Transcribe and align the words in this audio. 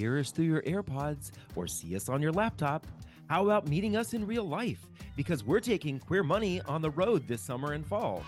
hear 0.00 0.18
us 0.18 0.30
through 0.30 0.46
your 0.46 0.62
AirPods 0.62 1.30
or 1.54 1.66
see 1.66 1.94
us 1.94 2.08
on 2.08 2.22
your 2.22 2.32
laptop, 2.32 2.86
how 3.28 3.44
about 3.44 3.68
meeting 3.68 3.96
us 3.96 4.14
in 4.14 4.26
real 4.26 4.44
life? 4.44 4.86
Because 5.14 5.44
we're 5.44 5.60
taking 5.60 5.98
Queer 5.98 6.22
Money 6.22 6.62
on 6.62 6.80
the 6.80 6.90
road 6.90 7.28
this 7.28 7.42
summer 7.42 7.74
and 7.74 7.86
fall. 7.86 8.24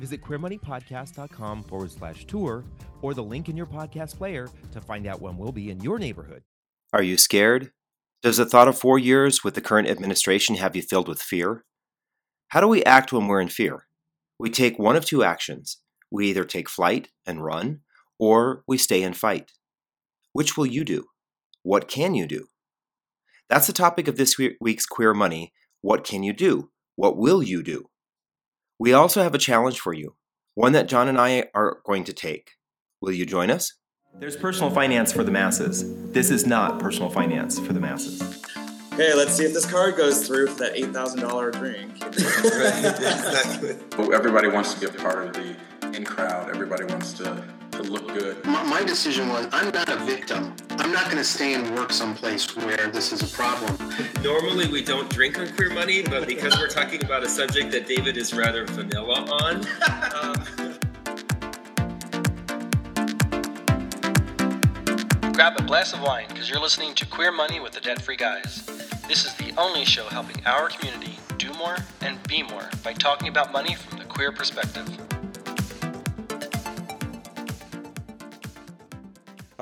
Visit 0.00 0.20
queermoneypodcast.com 0.22 1.62
forward 1.62 1.92
slash 1.92 2.24
tour 2.24 2.64
or 3.00 3.14
the 3.14 3.22
link 3.22 3.48
in 3.48 3.56
your 3.56 3.66
podcast 3.66 4.18
player 4.18 4.48
to 4.72 4.80
find 4.80 5.06
out 5.06 5.22
when 5.22 5.38
we'll 5.38 5.52
be 5.52 5.70
in 5.70 5.80
your 5.80 6.00
neighborhood. 6.00 6.42
Are 6.92 7.02
you 7.02 7.16
scared? 7.16 7.70
Does 8.22 8.38
the 8.38 8.46
thought 8.46 8.68
of 8.68 8.76
four 8.76 8.98
years 8.98 9.44
with 9.44 9.54
the 9.54 9.60
current 9.60 9.88
administration 9.88 10.56
have 10.56 10.74
you 10.74 10.82
filled 10.82 11.06
with 11.06 11.22
fear? 11.22 11.64
How 12.48 12.60
do 12.60 12.66
we 12.66 12.82
act 12.84 13.12
when 13.12 13.28
we're 13.28 13.40
in 13.40 13.48
fear? 13.48 13.86
We 14.38 14.50
take 14.50 14.78
one 14.80 14.96
of 14.96 15.04
two 15.04 15.22
actions. 15.22 15.78
We 16.10 16.26
either 16.26 16.44
take 16.44 16.68
flight 16.68 17.08
and 17.24 17.44
run, 17.44 17.80
or 18.18 18.64
we 18.66 18.78
stay 18.78 19.02
and 19.02 19.16
fight. 19.16 19.52
Which 20.34 20.56
will 20.56 20.66
you 20.66 20.84
do? 20.84 21.06
What 21.62 21.86
can 21.86 22.14
you 22.14 22.26
do? 22.26 22.48
That's 23.48 23.68
the 23.68 23.72
topic 23.72 24.08
of 24.08 24.16
this 24.16 24.36
week's 24.36 24.84
Queer 24.84 25.14
Money. 25.14 25.52
What 25.80 26.02
can 26.02 26.24
you 26.24 26.32
do? 26.32 26.70
What 26.96 27.16
will 27.16 27.40
you 27.40 27.62
do? 27.62 27.84
We 28.76 28.92
also 28.92 29.22
have 29.22 29.36
a 29.36 29.38
challenge 29.38 29.78
for 29.78 29.92
you, 29.92 30.16
one 30.54 30.72
that 30.72 30.88
John 30.88 31.06
and 31.06 31.20
I 31.20 31.50
are 31.54 31.78
going 31.86 32.02
to 32.04 32.12
take. 32.12 32.50
Will 33.00 33.12
you 33.12 33.24
join 33.24 33.48
us? 33.48 33.74
There's 34.18 34.36
personal 34.36 34.70
finance 34.70 35.12
for 35.12 35.22
the 35.22 35.30
masses. 35.30 35.84
This 36.10 36.32
is 36.32 36.46
not 36.46 36.80
personal 36.80 37.10
finance 37.10 37.60
for 37.60 37.72
the 37.72 37.80
masses. 37.80 38.20
Okay, 38.92 39.14
let's 39.14 39.34
see 39.34 39.44
if 39.44 39.52
this 39.52 39.70
card 39.70 39.96
goes 39.96 40.26
through 40.26 40.48
for 40.48 40.64
that 40.64 40.74
$8,000 40.74 41.52
drink. 41.52 42.04
exactly. 42.06 43.76
Everybody 44.12 44.48
wants 44.48 44.74
to 44.74 44.80
get 44.80 44.98
part 44.98 45.28
of 45.28 45.32
the 45.32 45.56
in 45.96 46.04
crowd. 46.04 46.50
Everybody 46.50 46.86
wants 46.86 47.12
to 47.14 47.44
to 47.84 47.92
look 47.92 48.08
good. 48.08 48.44
My, 48.44 48.62
my 48.64 48.82
decision 48.82 49.28
was 49.28 49.46
I'm 49.52 49.70
not 49.70 49.88
a 49.88 49.96
victim. 49.96 50.54
I'm 50.70 50.92
not 50.92 51.04
going 51.04 51.16
to 51.16 51.24
stay 51.24 51.54
and 51.54 51.74
work 51.74 51.92
someplace 51.92 52.54
where 52.56 52.88
this 52.88 53.12
is 53.12 53.22
a 53.22 53.36
problem. 53.36 53.76
Normally 54.22 54.68
we 54.68 54.82
don't 54.82 55.08
drink 55.10 55.38
on 55.38 55.48
Queer 55.54 55.70
Money, 55.70 56.02
but 56.02 56.26
because 56.26 56.58
we're 56.58 56.68
talking 56.68 57.04
about 57.04 57.22
a 57.22 57.28
subject 57.28 57.70
that 57.72 57.86
David 57.86 58.16
is 58.16 58.34
rather 58.34 58.66
vanilla 58.66 59.26
on. 59.30 59.56
um, 60.22 60.34
Grab 65.32 65.58
a 65.58 65.62
glass 65.64 65.92
of 65.92 66.00
wine 66.00 66.26
because 66.28 66.48
you're 66.48 66.60
listening 66.60 66.94
to 66.94 67.06
Queer 67.06 67.32
Money 67.32 67.60
with 67.60 67.72
the 67.72 67.80
Debt 67.80 68.00
Free 68.00 68.16
Guys. 68.16 68.64
This 69.08 69.24
is 69.24 69.34
the 69.34 69.52
only 69.58 69.84
show 69.84 70.04
helping 70.04 70.44
our 70.46 70.68
community 70.68 71.18
do 71.38 71.52
more 71.54 71.76
and 72.00 72.22
be 72.28 72.42
more 72.42 72.70
by 72.82 72.92
talking 72.92 73.28
about 73.28 73.52
money 73.52 73.74
from 73.74 73.98
the 73.98 74.04
queer 74.04 74.32
perspective. 74.32 75.03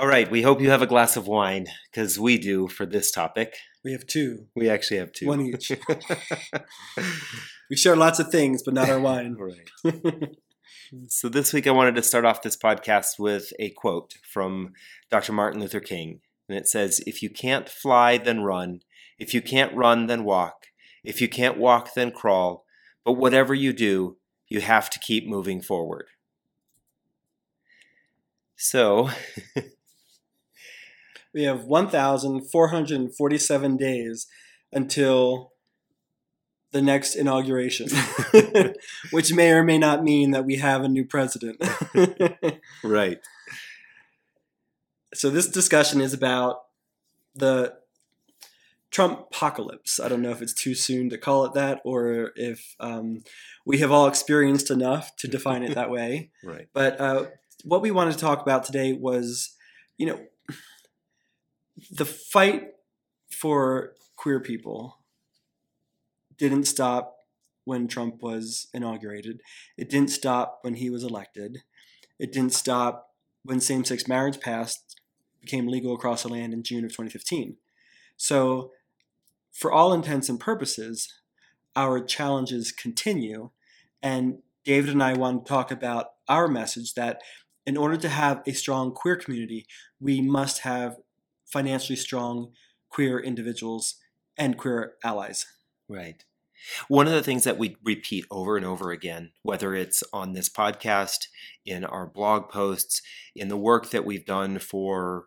All 0.02 0.08
right, 0.08 0.28
we 0.28 0.42
hope 0.42 0.60
you 0.60 0.68
have 0.68 0.82
a 0.82 0.86
glass 0.88 1.16
of 1.16 1.28
wine 1.28 1.68
because 1.88 2.18
we 2.18 2.36
do 2.36 2.66
for 2.66 2.84
this 2.84 3.12
topic. 3.12 3.54
We 3.84 3.92
have 3.92 4.04
two. 4.04 4.48
We 4.56 4.68
actually 4.68 4.96
have 4.96 5.12
two. 5.12 5.28
One 5.28 5.42
each. 5.42 5.70
we 7.70 7.76
share 7.76 7.94
lots 7.94 8.18
of 8.18 8.28
things, 8.28 8.64
but 8.64 8.74
not 8.74 8.90
our 8.90 8.98
wine. 8.98 9.36
right. 9.38 9.70
so 11.06 11.28
this 11.28 11.52
week 11.52 11.68
I 11.68 11.70
wanted 11.70 11.94
to 11.94 12.02
start 12.02 12.24
off 12.24 12.42
this 12.42 12.56
podcast 12.56 13.20
with 13.20 13.52
a 13.60 13.70
quote 13.70 14.14
from 14.28 14.72
Dr. 15.08 15.32
Martin 15.32 15.60
Luther 15.60 15.78
King. 15.78 16.18
And 16.48 16.58
it 16.58 16.66
says, 16.66 17.00
If 17.06 17.22
you 17.22 17.30
can't 17.30 17.68
fly, 17.68 18.18
then 18.18 18.40
run. 18.40 18.80
If 19.20 19.32
you 19.32 19.40
can't 19.40 19.72
run, 19.72 20.08
then 20.08 20.24
walk. 20.24 20.66
If 21.04 21.20
you 21.20 21.28
can't 21.28 21.58
walk, 21.58 21.94
then 21.94 22.10
crawl. 22.10 22.64
But 23.04 23.12
whatever 23.12 23.54
you 23.54 23.72
do, 23.72 24.16
you 24.48 24.62
have 24.62 24.90
to 24.90 24.98
keep 24.98 25.28
moving 25.28 25.62
forward. 25.62 26.06
So, 28.56 29.10
we 31.34 31.44
have 31.44 31.64
1,447 31.64 33.76
days 33.76 34.26
until 34.72 35.52
the 36.72 36.82
next 36.82 37.14
inauguration, 37.14 37.88
which 39.10 39.32
may 39.32 39.52
or 39.52 39.62
may 39.62 39.78
not 39.78 40.02
mean 40.02 40.32
that 40.32 40.44
we 40.44 40.56
have 40.56 40.82
a 40.82 40.88
new 40.88 41.04
president. 41.04 41.62
right. 42.82 43.20
So, 45.14 45.28
this 45.28 45.48
discussion 45.48 46.00
is 46.00 46.14
about 46.14 46.62
the 47.34 47.74
Trump 48.92 49.20
apocalypse. 49.30 49.98
I 49.98 50.08
don't 50.08 50.22
know 50.22 50.30
if 50.30 50.42
it's 50.42 50.52
too 50.52 50.74
soon 50.74 51.08
to 51.10 51.18
call 51.18 51.46
it 51.46 51.54
that 51.54 51.80
or 51.84 52.32
if 52.36 52.76
um, 52.78 53.24
we 53.64 53.78
have 53.78 53.90
all 53.90 54.06
experienced 54.06 54.70
enough 54.70 55.16
to 55.16 55.28
define 55.28 55.62
it 55.62 55.74
that 55.74 55.90
way. 55.90 56.30
right. 56.44 56.68
But 56.74 57.00
uh, 57.00 57.24
what 57.64 57.80
we 57.80 57.90
wanted 57.90 58.12
to 58.12 58.18
talk 58.18 58.42
about 58.42 58.64
today 58.64 58.92
was, 58.92 59.56
you 59.96 60.06
know, 60.06 60.20
the 61.90 62.04
fight 62.04 62.74
for 63.30 63.94
queer 64.16 64.40
people 64.40 64.98
didn't 66.36 66.64
stop 66.64 67.16
when 67.64 67.88
Trump 67.88 68.22
was 68.22 68.68
inaugurated. 68.74 69.40
It 69.76 69.88
didn't 69.88 70.10
stop 70.10 70.58
when 70.62 70.74
he 70.74 70.90
was 70.90 71.04
elected. 71.04 71.62
It 72.18 72.32
didn't 72.32 72.52
stop 72.52 73.10
when 73.44 73.60
same 73.60 73.84
sex 73.84 74.06
marriage 74.06 74.40
passed, 74.40 75.00
became 75.40 75.66
legal 75.66 75.94
across 75.94 76.22
the 76.22 76.28
land 76.28 76.52
in 76.52 76.62
June 76.62 76.84
of 76.84 76.90
2015. 76.90 77.56
So, 78.16 78.72
for 79.52 79.70
all 79.70 79.92
intents 79.92 80.28
and 80.28 80.40
purposes, 80.40 81.20
our 81.76 82.00
challenges 82.00 82.72
continue. 82.72 83.50
And 84.02 84.38
David 84.64 84.90
and 84.90 85.02
I 85.02 85.14
want 85.14 85.44
to 85.44 85.48
talk 85.48 85.70
about 85.70 86.12
our 86.28 86.48
message 86.48 86.94
that 86.94 87.20
in 87.66 87.76
order 87.76 87.96
to 87.96 88.08
have 88.08 88.42
a 88.46 88.52
strong 88.52 88.92
queer 88.92 89.16
community, 89.16 89.66
we 90.00 90.20
must 90.20 90.60
have 90.60 90.96
financially 91.52 91.96
strong 91.96 92.52
queer 92.88 93.18
individuals 93.18 93.96
and 94.36 94.56
queer 94.56 94.94
allies. 95.04 95.46
Right. 95.88 96.24
One 96.88 97.06
of 97.06 97.12
the 97.12 97.22
things 97.22 97.44
that 97.44 97.58
we 97.58 97.76
repeat 97.84 98.24
over 98.30 98.56
and 98.56 98.64
over 98.64 98.92
again, 98.92 99.32
whether 99.42 99.74
it's 99.74 100.02
on 100.12 100.32
this 100.32 100.48
podcast, 100.48 101.26
in 101.66 101.84
our 101.84 102.06
blog 102.06 102.48
posts, 102.48 103.02
in 103.34 103.48
the 103.48 103.56
work 103.56 103.90
that 103.90 104.04
we've 104.04 104.24
done 104.24 104.58
for 104.58 105.26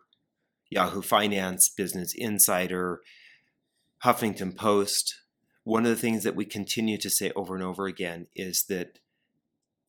Yahoo 0.70 1.02
Finance, 1.02 1.68
Business 1.68 2.14
Insider, 2.16 3.00
Huffington 4.04 4.56
Post, 4.56 5.14
one 5.64 5.84
of 5.84 5.90
the 5.90 6.00
things 6.00 6.22
that 6.24 6.36
we 6.36 6.44
continue 6.44 6.96
to 6.98 7.10
say 7.10 7.32
over 7.36 7.54
and 7.54 7.64
over 7.64 7.86
again 7.86 8.28
is 8.34 8.64
that 8.68 8.98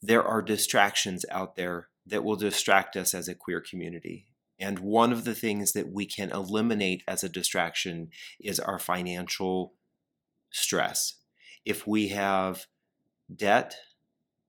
there 0.01 0.23
are 0.23 0.41
distractions 0.41 1.25
out 1.31 1.55
there 1.55 1.87
that 2.05 2.23
will 2.23 2.35
distract 2.35 2.95
us 2.95 3.13
as 3.13 3.27
a 3.27 3.35
queer 3.35 3.61
community. 3.61 4.26
And 4.59 4.79
one 4.79 5.11
of 5.11 5.23
the 5.23 5.35
things 5.35 5.73
that 5.73 5.91
we 5.91 6.05
can 6.05 6.31
eliminate 6.31 7.03
as 7.07 7.23
a 7.23 7.29
distraction 7.29 8.09
is 8.39 8.59
our 8.59 8.79
financial 8.79 9.73
stress. 10.51 11.15
If 11.65 11.85
we 11.85 12.09
have 12.09 12.65
debt, 13.33 13.75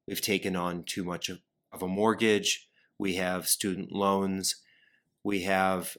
we've 0.06 0.20
taken 0.20 0.56
on 0.56 0.84
too 0.84 1.04
much 1.04 1.28
of, 1.28 1.40
of 1.72 1.82
a 1.82 1.88
mortgage, 1.88 2.68
we 2.98 3.16
have 3.16 3.48
student 3.48 3.92
loans, 3.92 4.62
we 5.22 5.42
have 5.42 5.96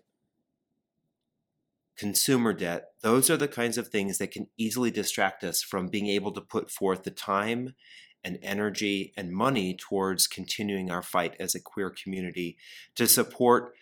consumer 1.96 2.54
debt, 2.54 2.94
those 3.02 3.30
are 3.30 3.38
the 3.38 3.48
kinds 3.48 3.78
of 3.78 3.90
things 3.90 4.18
that 4.18 4.32
can 4.32 4.48
easily 4.58 4.90
distract 4.90 5.44
us 5.44 5.62
from 5.62 5.90
being 5.90 6.08
able 6.08 6.32
to 6.32 6.42
put 6.42 6.72
forth 6.72 7.04
the 7.04 7.12
time 7.12 7.76
and 8.24 8.40
energy 8.42 9.14
and 9.18 9.32
money 9.32 9.76
towards 9.76 10.26
continuing 10.26 10.90
our 10.90 11.02
fight 11.02 11.36
as 11.40 11.54
a 11.54 11.62
queer 11.62 11.90
community 11.90 12.58
to 12.96 13.06
support 13.06 13.74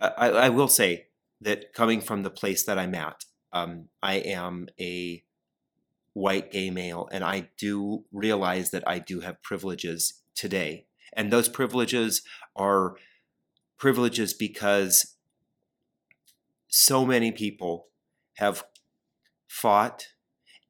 I, 0.00 0.28
I 0.28 0.48
will 0.48 0.68
say 0.68 1.06
that 1.40 1.72
coming 1.72 2.00
from 2.00 2.22
the 2.22 2.30
place 2.30 2.64
that 2.64 2.78
I'm 2.78 2.94
at, 2.94 3.24
um, 3.52 3.88
I 4.02 4.14
am 4.14 4.68
a 4.80 5.24
white 6.12 6.50
gay 6.50 6.70
male, 6.70 7.08
and 7.12 7.24
I 7.24 7.50
do 7.58 8.04
realize 8.12 8.70
that 8.70 8.86
I 8.86 8.98
do 8.98 9.20
have 9.20 9.42
privileges 9.42 10.22
today. 10.34 10.86
And 11.12 11.32
those 11.32 11.48
privileges 11.48 12.22
are 12.56 12.96
privileges 13.78 14.34
because 14.34 15.16
so 16.66 17.06
many 17.06 17.32
people 17.32 17.86
have 18.34 18.64
fought 19.48 20.08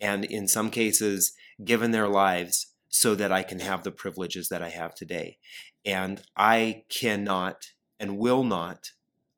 and, 0.01 0.25
in 0.25 0.47
some 0.47 0.71
cases, 0.71 1.33
given 1.65 1.91
their 1.91 2.09
lives 2.09 2.75
so 2.89 3.15
that 3.15 3.33
I 3.33 3.43
can 3.43 3.61
have 3.61 3.83
the 3.83 3.91
privileges 3.91 4.49
that 4.49 4.63
I 4.63 4.69
have 4.69 4.95
today. 4.95 5.39
And 5.85 6.23
I 6.37 6.85
cannot 6.89 7.71
and 7.99 8.17
will 8.17 8.45
not 8.45 8.93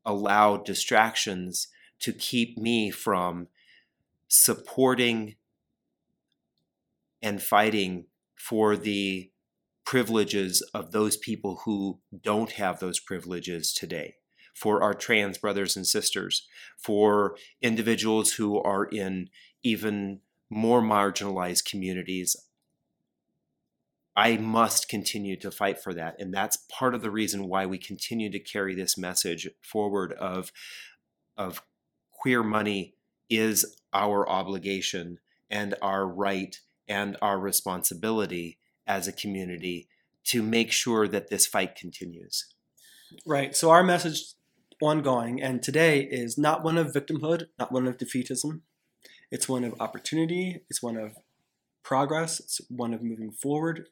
allow 0.04 0.56
distractions 0.56 1.68
to 2.00 2.12
keep 2.12 2.56
me 2.56 2.90
from 2.90 3.48
supporting 4.28 5.36
and 7.22 7.42
fighting 7.42 8.06
for 8.34 8.76
the 8.76 9.30
privileges 9.84 10.62
of 10.72 10.92
those 10.92 11.16
people 11.16 11.62
who 11.64 11.98
don't 12.22 12.52
have 12.52 12.78
those 12.78 13.00
privileges 13.00 13.72
today, 13.72 14.14
for 14.54 14.82
our 14.82 14.94
trans 14.94 15.36
brothers 15.36 15.76
and 15.76 15.86
sisters, 15.86 16.46
for 16.78 17.36
individuals 17.60 18.34
who 18.34 18.58
are 18.60 18.84
in 18.84 19.28
even 19.62 20.20
more 20.48 20.80
marginalized 20.80 21.68
communities. 21.68 22.36
I 24.20 24.36
must 24.36 24.86
continue 24.90 25.34
to 25.38 25.50
fight 25.50 25.82
for 25.82 25.94
that. 25.94 26.16
And 26.18 26.34
that's 26.34 26.66
part 26.70 26.94
of 26.94 27.00
the 27.00 27.10
reason 27.10 27.48
why 27.48 27.64
we 27.64 27.78
continue 27.78 28.30
to 28.30 28.38
carry 28.38 28.74
this 28.74 28.98
message 28.98 29.48
forward 29.62 30.12
of 30.12 30.52
of 31.38 31.62
queer 32.12 32.42
money 32.42 32.92
is 33.30 33.78
our 33.94 34.28
obligation 34.28 35.20
and 35.48 35.74
our 35.80 36.06
right 36.06 36.54
and 36.86 37.16
our 37.22 37.40
responsibility 37.40 38.58
as 38.86 39.08
a 39.08 39.12
community 39.12 39.88
to 40.24 40.42
make 40.42 40.70
sure 40.70 41.08
that 41.08 41.30
this 41.30 41.46
fight 41.46 41.74
continues. 41.74 42.44
Right. 43.24 43.56
So 43.56 43.70
our 43.70 43.82
message 43.82 44.34
ongoing 44.82 45.40
and 45.40 45.62
today 45.62 46.02
is 46.02 46.36
not 46.36 46.62
one 46.62 46.76
of 46.76 46.88
victimhood, 46.88 47.46
not 47.58 47.72
one 47.72 47.86
of 47.86 47.96
defeatism. 47.96 48.60
It's 49.30 49.48
one 49.48 49.64
of 49.64 49.80
opportunity, 49.80 50.60
it's 50.68 50.82
one 50.82 50.98
of 50.98 51.16
progress, 51.82 52.38
it's 52.38 52.60
one 52.68 52.92
of 52.92 53.02
moving 53.02 53.30
forward. 53.30 53.86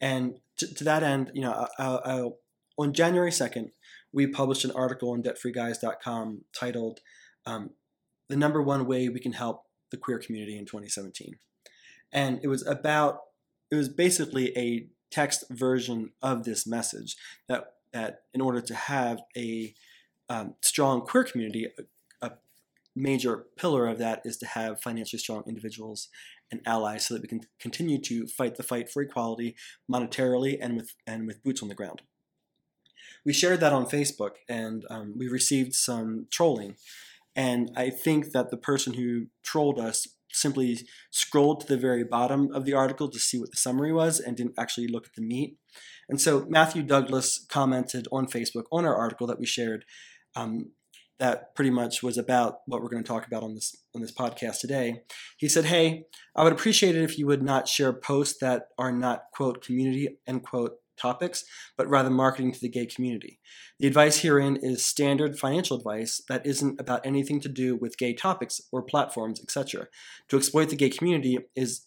And 0.00 0.38
to, 0.58 0.74
to 0.74 0.84
that 0.84 1.02
end, 1.02 1.30
you 1.34 1.42
know, 1.42 1.68
I'll, 1.78 2.00
I'll, 2.04 2.38
on 2.78 2.92
January 2.92 3.30
2nd, 3.30 3.70
we 4.12 4.26
published 4.26 4.64
an 4.64 4.70
article 4.72 5.10
on 5.10 5.22
debtfreeguys.com 5.22 6.42
titled 6.58 7.00
um, 7.46 7.70
The 8.28 8.36
Number 8.36 8.62
One 8.62 8.86
Way 8.86 9.08
We 9.08 9.20
Can 9.20 9.32
Help 9.32 9.64
the 9.90 9.96
Queer 9.96 10.18
Community 10.18 10.56
in 10.56 10.66
2017. 10.66 11.36
And 12.12 12.40
it 12.42 12.48
was 12.48 12.66
about, 12.66 13.18
it 13.70 13.76
was 13.76 13.88
basically 13.88 14.56
a 14.56 14.86
text 15.10 15.44
version 15.50 16.10
of 16.22 16.44
this 16.44 16.66
message 16.66 17.16
that, 17.48 17.64
that 17.92 18.22
in 18.32 18.40
order 18.40 18.60
to 18.60 18.74
have 18.74 19.20
a 19.36 19.74
um, 20.28 20.54
strong 20.62 21.02
queer 21.02 21.24
community, 21.24 21.66
a, 22.20 22.26
a 22.26 22.32
major 22.96 23.46
pillar 23.56 23.86
of 23.86 23.98
that 23.98 24.22
is 24.24 24.36
to 24.38 24.46
have 24.46 24.80
financially 24.80 25.18
strong 25.18 25.42
individuals 25.46 26.08
and 26.50 26.60
allies 26.66 27.06
so 27.06 27.14
that 27.14 27.22
we 27.22 27.28
can 27.28 27.40
continue 27.60 28.00
to 28.00 28.26
fight 28.26 28.56
the 28.56 28.62
fight 28.62 28.90
for 28.90 29.02
equality 29.02 29.56
monetarily 29.90 30.56
and 30.60 30.76
with, 30.76 30.94
and 31.06 31.26
with 31.26 31.42
boots 31.42 31.62
on 31.62 31.68
the 31.68 31.74
ground 31.74 32.02
we 33.24 33.32
shared 33.32 33.60
that 33.60 33.72
on 33.72 33.86
Facebook 33.86 34.32
and 34.48 34.84
um, 34.90 35.14
we 35.16 35.28
received 35.28 35.74
some 35.74 36.26
trolling. 36.30 36.76
And 37.34 37.70
I 37.76 37.90
think 37.90 38.32
that 38.32 38.50
the 38.50 38.56
person 38.56 38.94
who 38.94 39.26
trolled 39.42 39.80
us 39.80 40.06
simply 40.30 40.78
scrolled 41.10 41.60
to 41.60 41.66
the 41.66 41.76
very 41.76 42.04
bottom 42.04 42.50
of 42.52 42.64
the 42.64 42.74
article 42.74 43.08
to 43.08 43.18
see 43.18 43.38
what 43.38 43.50
the 43.50 43.56
summary 43.56 43.92
was 43.92 44.18
and 44.20 44.36
didn't 44.36 44.58
actually 44.58 44.88
look 44.88 45.06
at 45.06 45.14
the 45.14 45.22
meat. 45.22 45.56
And 46.08 46.20
so 46.20 46.44
Matthew 46.48 46.82
Douglas 46.82 47.44
commented 47.48 48.06
on 48.12 48.26
Facebook 48.26 48.64
on 48.70 48.84
our 48.84 48.96
article 48.96 49.26
that 49.28 49.38
we 49.38 49.46
shared 49.46 49.84
um, 50.36 50.72
that 51.24 51.54
pretty 51.54 51.70
much 51.70 52.02
was 52.02 52.18
about 52.18 52.58
what 52.66 52.82
we're 52.82 52.90
going 52.90 53.02
to 53.02 53.08
talk 53.08 53.26
about 53.26 53.42
on 53.42 53.54
this 53.54 53.74
on 53.94 54.02
this 54.02 54.12
podcast 54.12 54.60
today. 54.60 55.00
He 55.38 55.48
said, 55.48 55.64
"Hey, 55.64 56.04
I 56.36 56.44
would 56.44 56.52
appreciate 56.52 56.96
it 56.96 57.02
if 57.02 57.18
you 57.18 57.26
would 57.26 57.42
not 57.42 57.66
share 57.66 57.94
posts 57.94 58.38
that 58.40 58.68
are 58.76 58.92
not 58.92 59.24
quote 59.32 59.64
community 59.64 60.18
end 60.26 60.42
quote 60.42 60.74
topics, 60.96 61.44
but 61.78 61.88
rather 61.88 62.10
marketing 62.10 62.52
to 62.52 62.60
the 62.60 62.68
gay 62.68 62.86
community. 62.86 63.40
The 63.80 63.86
advice 63.86 64.20
herein 64.20 64.56
is 64.56 64.84
standard 64.84 65.38
financial 65.38 65.78
advice 65.78 66.20
that 66.28 66.46
isn't 66.46 66.78
about 66.78 67.04
anything 67.04 67.40
to 67.40 67.48
do 67.48 67.74
with 67.74 67.98
gay 67.98 68.12
topics 68.12 68.60
or 68.70 68.82
platforms, 68.82 69.40
etc. 69.40 69.88
To 70.28 70.36
exploit 70.36 70.68
the 70.68 70.76
gay 70.76 70.90
community 70.90 71.38
is 71.56 71.86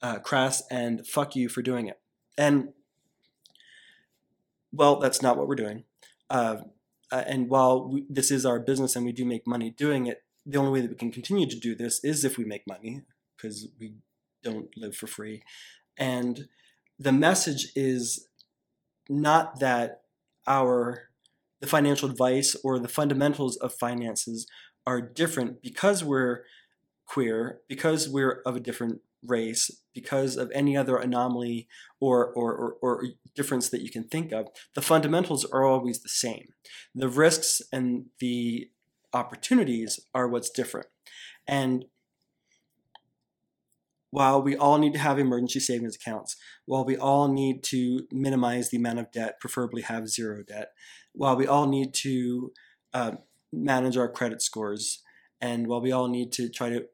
uh, 0.00 0.18
crass 0.18 0.62
and 0.70 1.06
fuck 1.06 1.36
you 1.36 1.48
for 1.48 1.62
doing 1.62 1.88
it. 1.88 2.00
And, 2.38 2.70
well, 4.72 4.98
that's 4.98 5.22
not 5.22 5.36
what 5.36 5.46
we're 5.46 5.54
doing. 5.54 5.84
Uh, 6.30 6.56
uh, 7.12 7.24
and 7.26 7.48
while 7.48 7.88
we, 7.88 8.06
this 8.08 8.30
is 8.30 8.46
our 8.46 8.58
business 8.58 8.96
and 8.96 9.04
we 9.04 9.12
do 9.12 9.24
make 9.24 9.46
money 9.46 9.70
doing 9.70 10.06
it, 10.06 10.22
the 10.46 10.58
only 10.58 10.72
way 10.72 10.80
that 10.80 10.90
we 10.90 10.96
can 10.96 11.12
continue 11.12 11.46
to 11.46 11.60
do 11.60 11.74
this 11.74 12.02
is 12.02 12.24
if 12.24 12.38
we 12.38 12.44
make 12.44 12.66
money, 12.66 13.02
because 13.36 13.68
we 13.78 13.94
don't 14.42 14.70
live 14.76 14.96
for 14.96 15.06
free. 15.06 15.42
And 15.98 16.48
the 16.98 17.12
message 17.12 17.68
is 17.76 18.28
not 19.08 19.60
that 19.60 20.02
our 20.46 21.10
the 21.60 21.68
financial 21.68 22.10
advice 22.10 22.56
or 22.64 22.80
the 22.80 22.88
fundamentals 22.88 23.56
of 23.58 23.72
finances 23.72 24.48
are 24.84 25.00
different 25.00 25.62
because 25.62 26.02
we're 26.02 26.42
queer, 27.06 27.60
because 27.68 28.08
we're 28.08 28.42
of 28.44 28.56
a 28.56 28.60
different 28.60 29.00
race, 29.24 29.70
because 29.94 30.36
of 30.36 30.50
any 30.54 30.76
other 30.76 30.96
anomaly 30.96 31.68
or, 32.00 32.26
or, 32.26 32.54
or, 32.54 32.76
or, 32.82 33.04
difference 33.34 33.70
that 33.70 33.80
you 33.80 33.90
can 33.90 34.04
think 34.04 34.30
of, 34.30 34.48
the 34.74 34.82
fundamentals 34.82 35.44
are 35.46 35.64
always 35.64 36.02
the 36.02 36.08
same. 36.08 36.48
The 36.94 37.08
risks 37.08 37.62
and 37.72 38.06
the 38.18 38.68
opportunities 39.14 40.00
are 40.14 40.28
what's 40.28 40.50
different. 40.50 40.88
And 41.46 41.86
while 44.10 44.42
we 44.42 44.54
all 44.54 44.76
need 44.76 44.92
to 44.92 44.98
have 44.98 45.18
emergency 45.18 45.60
savings 45.60 45.96
accounts, 45.96 46.36
while 46.66 46.84
we 46.84 46.96
all 46.96 47.28
need 47.32 47.62
to 47.64 48.06
minimize 48.12 48.68
the 48.68 48.76
amount 48.76 48.98
of 48.98 49.10
debt, 49.10 49.40
preferably 49.40 49.80
have 49.80 50.08
zero 50.08 50.42
debt, 50.46 50.72
while 51.12 51.34
we 51.34 51.46
all 51.46 51.66
need 51.66 51.94
to 51.94 52.52
uh, 52.92 53.12
manage 53.50 53.96
our 53.96 54.10
credit 54.10 54.42
scores, 54.42 55.02
and 55.40 55.66
while 55.66 55.80
we 55.80 55.92
all 55.92 56.08
need 56.08 56.30
to 56.32 56.50
try 56.50 56.68
to 56.68 56.84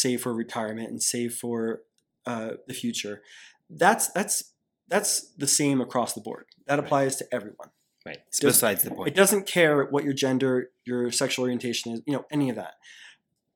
save 0.00 0.22
for 0.22 0.34
retirement 0.34 0.90
and 0.90 1.02
save 1.02 1.34
for 1.34 1.82
uh, 2.26 2.52
the 2.66 2.74
future, 2.74 3.22
that's 3.68 4.08
that's 4.12 4.52
that's 4.88 5.32
the 5.36 5.46
same 5.46 5.80
across 5.80 6.14
the 6.14 6.20
board. 6.20 6.46
That 6.66 6.78
applies 6.78 7.16
to 7.16 7.26
everyone. 7.32 7.70
Right. 8.04 8.18
Besides 8.40 8.82
the 8.82 8.92
point. 8.92 9.08
It 9.08 9.14
doesn't 9.14 9.46
care 9.46 9.84
what 9.84 10.04
your 10.04 10.14
gender, 10.14 10.70
your 10.86 11.12
sexual 11.12 11.44
orientation 11.44 11.92
is, 11.92 12.00
you 12.06 12.14
know, 12.14 12.24
any 12.30 12.48
of 12.48 12.56
that 12.56 12.74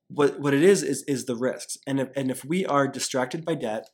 what 0.07 0.39
what 0.39 0.53
it 0.53 0.63
is 0.63 0.83
is 0.83 1.03
is 1.03 1.25
the 1.25 1.35
risks. 1.35 1.77
And 1.87 1.99
if 1.99 2.09
and 2.15 2.29
if 2.29 2.45
we 2.45 2.65
are 2.65 2.87
distracted 2.87 3.43
by 3.45 3.55
debt, 3.55 3.89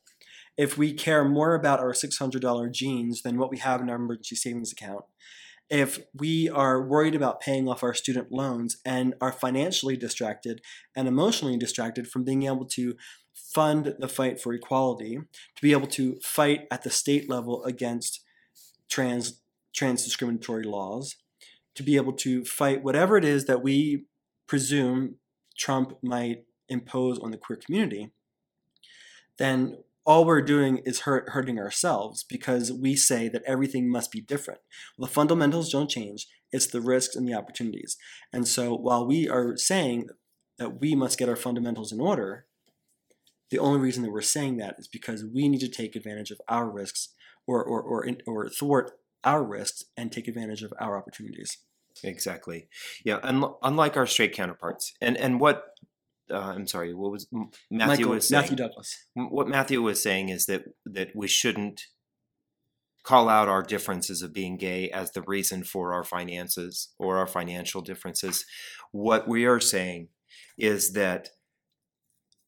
if 0.56 0.76
we 0.76 0.92
care 0.92 1.24
more 1.24 1.54
about 1.54 1.80
our 1.80 1.94
six 1.94 2.18
hundred 2.18 2.42
dollar 2.42 2.68
jeans 2.68 3.22
than 3.22 3.38
what 3.38 3.50
we 3.50 3.58
have 3.58 3.80
in 3.80 3.90
our 3.90 3.96
emergency 3.96 4.36
savings 4.36 4.72
account, 4.72 5.04
if 5.72 6.00
we 6.12 6.50
are 6.50 6.82
worried 6.82 7.14
about 7.14 7.40
paying 7.40 7.66
off 7.66 7.82
our 7.82 7.94
student 7.94 8.30
loans 8.30 8.76
and 8.84 9.14
are 9.22 9.32
financially 9.32 9.96
distracted 9.96 10.60
and 10.94 11.08
emotionally 11.08 11.56
distracted 11.56 12.06
from 12.06 12.24
being 12.24 12.42
able 12.42 12.66
to 12.66 12.94
fund 13.32 13.94
the 13.98 14.06
fight 14.06 14.38
for 14.38 14.52
equality, 14.52 15.16
to 15.16 15.62
be 15.62 15.72
able 15.72 15.86
to 15.86 16.20
fight 16.22 16.66
at 16.70 16.82
the 16.82 16.90
state 16.90 17.30
level 17.30 17.64
against 17.64 18.20
trans 18.90 19.40
trans 19.74 20.04
discriminatory 20.04 20.64
laws, 20.64 21.16
to 21.74 21.82
be 21.82 21.96
able 21.96 22.12
to 22.12 22.44
fight 22.44 22.84
whatever 22.84 23.16
it 23.16 23.24
is 23.24 23.46
that 23.46 23.62
we 23.62 24.04
presume 24.46 25.14
Trump 25.56 25.96
might 26.02 26.44
impose 26.68 27.18
on 27.18 27.30
the 27.30 27.38
queer 27.38 27.58
community, 27.58 28.10
then 29.38 29.78
all 30.04 30.24
we're 30.24 30.42
doing 30.42 30.78
is 30.78 31.00
hurt, 31.00 31.30
hurting 31.30 31.58
ourselves 31.58 32.24
because 32.28 32.72
we 32.72 32.96
say 32.96 33.28
that 33.28 33.42
everything 33.46 33.90
must 33.90 34.10
be 34.10 34.20
different. 34.20 34.60
Well, 34.96 35.06
the 35.06 35.14
fundamentals 35.14 35.70
don't 35.70 35.90
change, 35.90 36.26
it's 36.50 36.66
the 36.66 36.80
risks 36.80 37.16
and 37.16 37.26
the 37.26 37.34
opportunities. 37.34 37.96
And 38.32 38.46
so 38.46 38.74
while 38.74 39.06
we 39.06 39.28
are 39.28 39.56
saying 39.56 40.08
that 40.58 40.80
we 40.80 40.94
must 40.94 41.18
get 41.18 41.28
our 41.28 41.36
fundamentals 41.36 41.92
in 41.92 42.00
order, 42.00 42.46
the 43.50 43.58
only 43.58 43.80
reason 43.80 44.02
that 44.02 44.12
we're 44.12 44.22
saying 44.22 44.56
that 44.58 44.76
is 44.78 44.88
because 44.88 45.24
we 45.24 45.48
need 45.48 45.60
to 45.60 45.68
take 45.68 45.94
advantage 45.94 46.30
of 46.30 46.40
our 46.48 46.70
risks 46.70 47.10
or, 47.46 47.62
or, 47.62 47.82
or, 47.82 48.06
or 48.26 48.48
thwart 48.48 48.92
our 49.24 49.44
risks 49.44 49.84
and 49.96 50.10
take 50.10 50.26
advantage 50.26 50.62
of 50.62 50.72
our 50.80 50.96
opportunities. 50.96 51.58
Exactly. 52.02 52.68
Yeah. 53.04 53.18
Un- 53.22 53.54
unlike 53.62 53.96
our 53.96 54.06
straight 54.06 54.32
counterparts, 54.32 54.94
and 55.00 55.16
and 55.16 55.38
what 55.40 55.64
uh, 56.30 56.38
I'm 56.38 56.66
sorry, 56.66 56.94
what 56.94 57.10
was 57.10 57.26
Matthew 57.70 57.86
Michael, 57.86 58.10
was 58.10 58.28
saying? 58.28 58.42
Matthew 58.42 58.56
Douglas. 58.56 59.06
What 59.14 59.48
Matthew 59.48 59.82
was 59.82 60.02
saying 60.02 60.28
is 60.28 60.46
that 60.46 60.64
that 60.86 61.08
we 61.14 61.28
shouldn't 61.28 61.82
call 63.04 63.28
out 63.28 63.48
our 63.48 63.62
differences 63.62 64.22
of 64.22 64.32
being 64.32 64.56
gay 64.56 64.88
as 64.90 65.10
the 65.12 65.22
reason 65.22 65.64
for 65.64 65.92
our 65.92 66.04
finances 66.04 66.92
or 66.98 67.18
our 67.18 67.26
financial 67.26 67.82
differences. 67.82 68.44
What 68.92 69.26
we 69.26 69.44
are 69.44 69.60
saying 69.60 70.08
is 70.56 70.92
that 70.92 71.30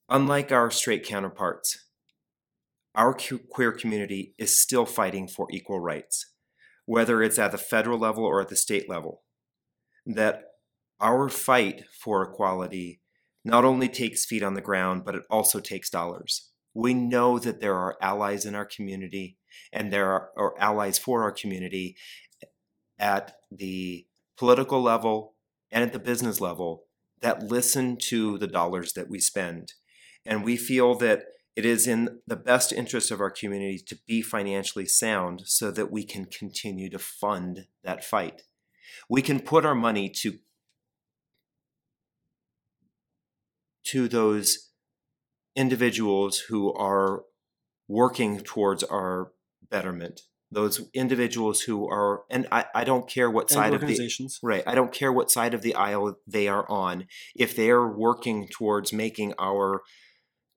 unlike 0.08 0.52
our 0.52 0.70
straight 0.70 1.04
counterparts, 1.04 1.86
our 2.94 3.16
queer 3.50 3.72
community 3.72 4.34
is 4.38 4.56
still 4.56 4.86
fighting 4.86 5.26
for 5.26 5.48
equal 5.50 5.80
rights, 5.80 6.32
whether 6.86 7.22
it's 7.22 7.38
at 7.38 7.50
the 7.50 7.58
federal 7.58 7.98
level 7.98 8.24
or 8.24 8.40
at 8.40 8.48
the 8.48 8.56
state 8.56 8.88
level 8.88 9.22
that 10.06 10.42
our 11.00 11.28
fight 11.28 11.84
for 12.00 12.22
equality 12.22 13.00
not 13.44 13.64
only 13.64 13.88
takes 13.88 14.24
feet 14.24 14.42
on 14.42 14.54
the 14.54 14.60
ground, 14.60 15.04
but 15.04 15.14
it 15.14 15.22
also 15.30 15.60
takes 15.60 15.90
dollars. 15.90 16.50
We 16.72 16.94
know 16.94 17.38
that 17.38 17.60
there 17.60 17.76
are 17.76 17.96
allies 18.00 18.44
in 18.44 18.54
our 18.54 18.64
community 18.64 19.36
and 19.72 19.92
there 19.92 20.10
are, 20.10 20.30
are 20.36 20.58
allies 20.58 20.98
for 20.98 21.22
our 21.22 21.32
community 21.32 21.96
at 22.98 23.36
the 23.50 24.06
political 24.36 24.82
level 24.82 25.34
and 25.70 25.84
at 25.84 25.92
the 25.92 25.98
business 25.98 26.40
level 26.40 26.84
that 27.20 27.42
listen 27.42 27.96
to 27.96 28.38
the 28.38 28.46
dollars 28.46 28.92
that 28.94 29.08
we 29.08 29.18
spend. 29.18 29.74
And 30.26 30.44
we 30.44 30.56
feel 30.56 30.94
that 30.96 31.24
it 31.56 31.64
is 31.64 31.86
in 31.86 32.20
the 32.26 32.36
best 32.36 32.72
interest 32.72 33.10
of 33.10 33.20
our 33.20 33.30
community 33.30 33.78
to 33.86 33.96
be 34.06 34.22
financially 34.22 34.86
sound 34.86 35.42
so 35.44 35.70
that 35.70 35.90
we 35.90 36.04
can 36.04 36.24
continue 36.24 36.90
to 36.90 36.98
fund 36.98 37.66
that 37.84 38.04
fight. 38.04 38.42
We 39.08 39.22
can 39.22 39.40
put 39.40 39.64
our 39.64 39.74
money 39.74 40.08
to 40.20 40.38
to 43.84 44.08
those 44.08 44.70
individuals 45.56 46.38
who 46.48 46.72
are 46.72 47.22
working 47.88 48.40
towards 48.40 48.82
our 48.82 49.32
betterment, 49.70 50.22
those 50.50 50.88
individuals 50.94 51.62
who 51.62 51.88
are, 51.88 52.22
and 52.30 52.46
I, 52.50 52.64
I 52.74 52.84
don't 52.84 53.08
care 53.08 53.30
what 53.30 53.50
side 53.50 53.74
of 53.74 53.80
the. 53.80 53.96
Right. 54.42 54.62
I 54.66 54.74
don't 54.74 54.92
care 54.92 55.12
what 55.12 55.30
side 55.30 55.54
of 55.54 55.62
the 55.62 55.74
aisle 55.74 56.16
they 56.26 56.48
are 56.48 56.68
on. 56.70 57.06
If 57.34 57.54
they 57.56 57.70
are 57.70 57.86
working 57.86 58.48
towards 58.48 58.92
making 58.92 59.34
our 59.38 59.82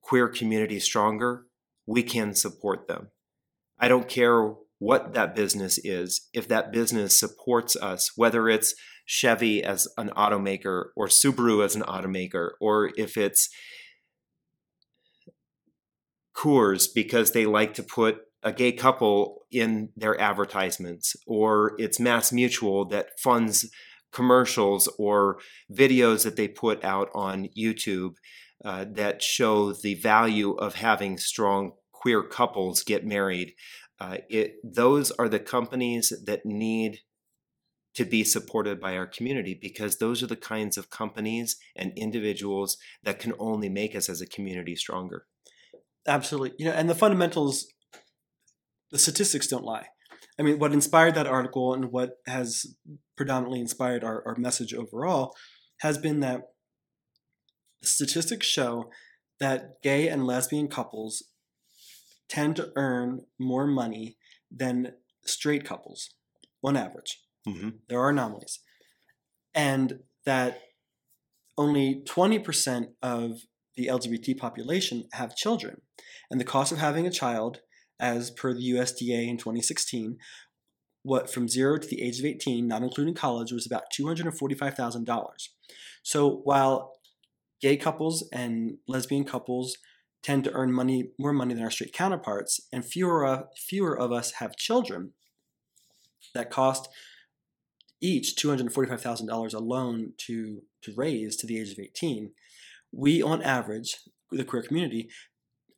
queer 0.00 0.28
community 0.28 0.80
stronger, 0.80 1.44
we 1.86 2.02
can 2.02 2.34
support 2.34 2.88
them. 2.88 3.08
I 3.78 3.88
don't 3.88 4.08
care 4.08 4.54
what 4.78 5.14
that 5.14 5.34
business 5.34 5.78
is. 5.82 6.28
If 6.32 6.48
that 6.48 6.72
business 6.72 7.18
supports 7.18 7.76
us, 7.76 8.12
whether 8.16 8.48
it's 8.48 8.74
Chevy 9.06 9.62
as 9.62 9.88
an 9.96 10.10
automaker 10.10 10.86
or 10.94 11.06
Subaru 11.08 11.64
as 11.64 11.74
an 11.74 11.82
automaker, 11.82 12.50
or 12.60 12.90
if 12.96 13.16
it's 13.16 13.48
Coors 16.36 16.86
because 16.94 17.32
they 17.32 17.46
like 17.46 17.74
to 17.74 17.82
put 17.82 18.18
a 18.44 18.52
gay 18.52 18.70
couple 18.70 19.42
in 19.50 19.88
their 19.96 20.20
advertisements, 20.20 21.16
or 21.26 21.74
it's 21.78 21.98
Mass 21.98 22.32
Mutual 22.32 22.84
that 22.86 23.18
funds 23.18 23.68
commercials 24.12 24.88
or 24.98 25.38
videos 25.72 26.22
that 26.24 26.36
they 26.36 26.46
put 26.46 26.84
out 26.84 27.08
on 27.14 27.48
YouTube 27.58 28.12
uh, 28.64 28.84
that 28.92 29.22
show 29.22 29.72
the 29.72 29.94
value 29.94 30.52
of 30.52 30.76
having 30.76 31.18
strong 31.18 31.72
queer 31.92 32.22
couples 32.22 32.82
get 32.82 33.04
married. 33.04 33.52
Uh, 34.00 34.18
it 34.28 34.56
those 34.62 35.10
are 35.12 35.28
the 35.28 35.40
companies 35.40 36.12
that 36.24 36.46
need 36.46 37.00
to 37.94 38.04
be 38.04 38.22
supported 38.22 38.80
by 38.80 38.96
our 38.96 39.06
community 39.06 39.58
because 39.60 39.96
those 39.96 40.22
are 40.22 40.28
the 40.28 40.36
kinds 40.36 40.78
of 40.78 40.88
companies 40.88 41.56
and 41.74 41.92
individuals 41.96 42.76
that 43.02 43.18
can 43.18 43.32
only 43.40 43.68
make 43.68 43.96
us 43.96 44.08
as 44.08 44.20
a 44.20 44.26
community 44.26 44.76
stronger. 44.76 45.26
Absolutely. 46.06 46.52
You 46.58 46.66
know, 46.66 46.72
and 46.72 46.88
the 46.88 46.94
fundamentals, 46.94 47.66
the 48.92 48.98
statistics 48.98 49.48
don't 49.48 49.64
lie. 49.64 49.86
I 50.38 50.44
mean, 50.44 50.60
what 50.60 50.72
inspired 50.72 51.16
that 51.16 51.26
article 51.26 51.74
and 51.74 51.86
what 51.86 52.12
has 52.26 52.66
predominantly 53.16 53.58
inspired 53.58 54.04
our, 54.04 54.22
our 54.24 54.36
message 54.36 54.72
overall 54.72 55.34
has 55.80 55.98
been 55.98 56.20
that 56.20 56.42
statistics 57.82 58.46
show 58.46 58.90
that 59.40 59.82
gay 59.82 60.08
and 60.08 60.26
lesbian 60.26 60.68
couples 60.68 61.24
tend 62.28 62.56
to 62.56 62.72
earn 62.76 63.22
more 63.38 63.66
money 63.66 64.16
than 64.50 64.92
straight 65.24 65.64
couples 65.64 66.10
on 66.62 66.76
average. 66.76 67.22
Mm-hmm. 67.46 67.70
There 67.88 68.00
are 68.00 68.10
anomalies. 68.10 68.60
And 69.54 70.00
that 70.24 70.60
only 71.56 72.02
20% 72.06 72.86
of 73.02 73.40
the 73.76 73.86
LGBT 73.86 74.36
population 74.36 75.08
have 75.12 75.36
children. 75.36 75.82
And 76.30 76.40
the 76.40 76.44
cost 76.44 76.72
of 76.72 76.78
having 76.78 77.06
a 77.06 77.10
child, 77.10 77.60
as 78.00 78.30
per 78.30 78.52
the 78.52 78.70
USDA 78.70 79.28
in 79.28 79.36
2016, 79.36 80.18
what 81.02 81.30
from 81.32 81.48
zero 81.48 81.78
to 81.78 81.88
the 81.88 82.02
age 82.02 82.18
of 82.18 82.24
18, 82.24 82.66
not 82.66 82.82
including 82.82 83.14
college, 83.14 83.52
was 83.52 83.66
about 83.66 83.84
$245,000. 83.98 85.26
So 86.02 86.40
while 86.44 86.92
gay 87.60 87.76
couples 87.76 88.28
and 88.32 88.78
lesbian 88.86 89.24
couples 89.24 89.76
tend 90.22 90.44
to 90.44 90.52
earn 90.52 90.72
money 90.72 91.10
more 91.18 91.32
money 91.32 91.54
than 91.54 91.62
our 91.62 91.70
straight 91.70 91.92
counterparts, 91.92 92.60
and 92.72 92.84
fewer 92.84 93.24
of, 93.24 93.44
fewer 93.56 93.98
of 93.98 94.12
us 94.12 94.32
have 94.32 94.56
children 94.56 95.12
that 96.34 96.50
cost 96.50 96.88
each 98.00 98.36
$245,000 98.36 99.54
alone 99.54 100.12
to, 100.18 100.62
to 100.82 100.92
raise 100.96 101.36
to 101.36 101.46
the 101.46 101.60
age 101.60 101.72
of 101.72 101.78
18, 101.78 102.32
we 102.92 103.22
on 103.22 103.42
average, 103.42 103.96
the 104.30 104.44
queer 104.44 104.62
community, 104.62 105.08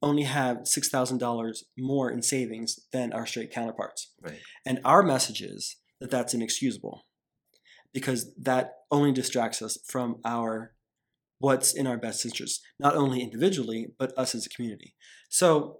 only 0.03 0.23
have 0.23 0.59
$6,000 0.59 1.63
more 1.79 2.11
in 2.11 2.23
savings 2.23 2.81
than 2.93 3.13
our 3.13 3.27
straight 3.27 3.53
counterparts. 3.53 4.13
Right. 4.21 4.41
And 4.65 4.81
our 4.85 5.03
message 5.03 5.43
is 5.43 5.77
that 6.01 6.11
that's 6.11 6.35
inexcusable 6.35 7.05
because 7.93 8.33
that 8.37 8.75
only 8.91 9.13
distracts 9.13 9.61
us 9.61 9.79
from 9.87 10.21
our 10.25 10.73
what's 11.41 11.75
in 11.75 11.87
our 11.87 11.97
best 11.97 12.25
interest, 12.25 12.63
not 12.79 12.95
only 12.95 13.21
individually, 13.23 13.89
but 13.99 14.17
us 14.17 14.35
as 14.35 14.47
a 14.47 14.49
community. 14.51 14.95
So 15.29 15.79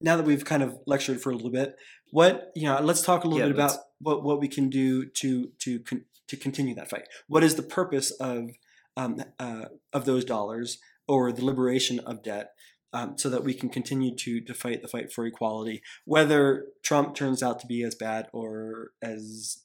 now 0.00 0.16
that 0.16 0.24
we've 0.24 0.44
kind 0.44 0.62
of 0.62 0.78
lectured 0.86 1.20
for 1.20 1.30
a 1.30 1.34
little 1.34 1.50
bit, 1.50 1.74
what 2.10 2.50
you 2.54 2.66
know, 2.68 2.80
let's 2.80 3.02
talk 3.02 3.24
a 3.24 3.28
little 3.28 3.40
Yeah, 3.40 3.52
bit 3.52 3.56
about 3.56 3.76
what 4.00 4.22
what 4.22 4.40
we 4.40 4.48
can 4.48 4.70
do 4.70 5.06
to 5.06 5.50
to 5.58 5.80
con- 5.80 6.04
to 6.28 6.36
continue 6.36 6.74
that 6.76 6.88
fight. 6.88 7.06
What 7.26 7.44
is 7.44 7.56
the 7.56 7.62
purpose 7.62 8.10
of 8.12 8.50
um, 8.96 9.22
uh, 9.38 9.66
of 9.92 10.04
those 10.04 10.24
dollars 10.24 10.78
or 11.06 11.32
the 11.32 11.44
liberation 11.44 11.98
of 12.00 12.22
debt? 12.22 12.50
Um, 12.92 13.18
so 13.18 13.28
that 13.28 13.42
we 13.42 13.54
can 13.54 13.70
continue 13.70 14.14
to 14.14 14.40
to 14.42 14.54
fight 14.54 14.80
the 14.80 14.86
fight 14.86 15.12
for 15.12 15.26
equality, 15.26 15.82
whether 16.04 16.66
Trump 16.84 17.16
turns 17.16 17.42
out 17.42 17.58
to 17.58 17.66
be 17.66 17.82
as 17.82 17.96
bad 17.96 18.28
or 18.32 18.90
as 19.02 19.64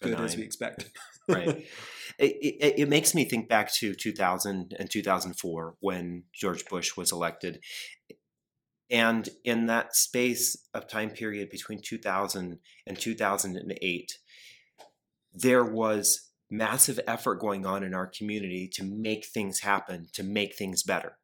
good 0.00 0.20
as 0.20 0.36
we 0.36 0.42
expect. 0.42 0.90
right. 1.28 1.66
It, 2.18 2.36
it, 2.42 2.78
it 2.80 2.88
makes 2.88 3.14
me 3.14 3.24
think 3.24 3.48
back 3.48 3.72
to 3.74 3.94
2000 3.94 4.74
and 4.78 4.90
2004 4.90 5.76
when 5.80 6.24
George 6.32 6.64
Bush 6.66 6.96
was 6.96 7.12
elected. 7.12 7.60
And 8.90 9.28
in 9.44 9.66
that 9.66 9.94
space 9.94 10.56
of 10.74 10.88
time 10.88 11.10
period 11.10 11.48
between 11.48 11.80
2000 11.80 12.58
and 12.86 12.98
2008, 12.98 14.18
there 15.32 15.64
was 15.64 16.30
massive 16.50 16.98
effort 17.06 17.36
going 17.36 17.64
on 17.64 17.84
in 17.84 17.94
our 17.94 18.08
community 18.08 18.68
to 18.74 18.84
make 18.84 19.24
things 19.24 19.60
happen, 19.60 20.08
to 20.12 20.24
make 20.24 20.56
things 20.56 20.82
better. 20.82 21.16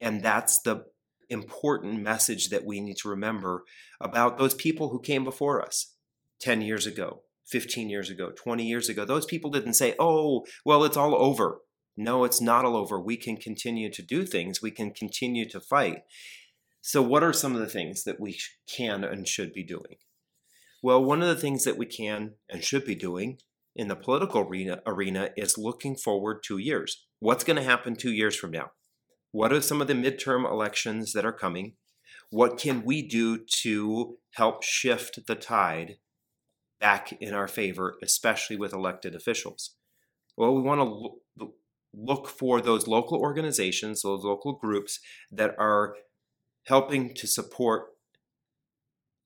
And 0.00 0.22
that's 0.22 0.60
the 0.62 0.86
important 1.28 2.02
message 2.02 2.48
that 2.48 2.64
we 2.64 2.80
need 2.80 2.96
to 2.98 3.08
remember 3.08 3.64
about 4.00 4.38
those 4.38 4.54
people 4.54 4.88
who 4.88 5.00
came 5.00 5.24
before 5.24 5.62
us 5.62 5.94
10 6.40 6.62
years 6.62 6.86
ago, 6.86 7.22
15 7.46 7.88
years 7.88 8.10
ago, 8.10 8.30
20 8.30 8.64
years 8.64 8.88
ago. 8.88 9.04
Those 9.04 9.26
people 9.26 9.50
didn't 9.50 9.74
say, 9.74 9.94
oh, 9.98 10.44
well, 10.64 10.84
it's 10.84 10.96
all 10.96 11.14
over. 11.14 11.60
No, 11.96 12.24
it's 12.24 12.40
not 12.40 12.64
all 12.64 12.76
over. 12.76 13.00
We 13.00 13.16
can 13.16 13.36
continue 13.36 13.90
to 13.90 14.02
do 14.02 14.24
things, 14.24 14.60
we 14.60 14.70
can 14.70 14.90
continue 14.90 15.48
to 15.48 15.60
fight. 15.60 16.02
So, 16.80 17.00
what 17.00 17.22
are 17.22 17.32
some 17.32 17.54
of 17.54 17.60
the 17.60 17.68
things 17.68 18.04
that 18.04 18.20
we 18.20 18.36
can 18.68 19.04
and 19.04 19.26
should 19.28 19.52
be 19.52 19.64
doing? 19.64 19.96
Well, 20.82 21.02
one 21.02 21.22
of 21.22 21.28
the 21.28 21.40
things 21.40 21.64
that 21.64 21.78
we 21.78 21.86
can 21.86 22.34
and 22.50 22.62
should 22.62 22.84
be 22.84 22.94
doing 22.94 23.38
in 23.74 23.88
the 23.88 23.96
political 23.96 24.42
arena, 24.42 24.82
arena 24.86 25.30
is 25.36 25.56
looking 25.56 25.96
forward 25.96 26.42
two 26.42 26.58
years. 26.58 27.06
What's 27.20 27.44
going 27.44 27.56
to 27.56 27.62
happen 27.62 27.96
two 27.96 28.12
years 28.12 28.36
from 28.36 28.50
now? 28.50 28.72
What 29.32 29.52
are 29.52 29.60
some 29.60 29.80
of 29.80 29.88
the 29.88 29.94
midterm 29.94 30.48
elections 30.48 31.12
that 31.12 31.24
are 31.24 31.32
coming? 31.32 31.76
What 32.30 32.58
can 32.58 32.84
we 32.84 33.00
do 33.00 33.38
to 33.62 34.18
help 34.34 34.62
shift 34.62 35.26
the 35.26 35.34
tide 35.34 35.96
back 36.80 37.12
in 37.20 37.34
our 37.34 37.48
favor, 37.48 37.96
especially 38.02 38.56
with 38.56 38.72
elected 38.72 39.14
officials? 39.14 39.76
Well, 40.36 40.54
we 40.54 40.62
want 40.62 40.80
to 40.80 41.48
look, 41.96 42.28
for 42.28 42.60
those 42.60 42.86
local 42.88 43.18
organizations, 43.18 44.02
those 44.02 44.24
local 44.24 44.54
groups 44.54 44.98
that 45.30 45.54
are 45.58 45.94
helping 46.66 47.14
to 47.14 47.26
support 47.26 47.86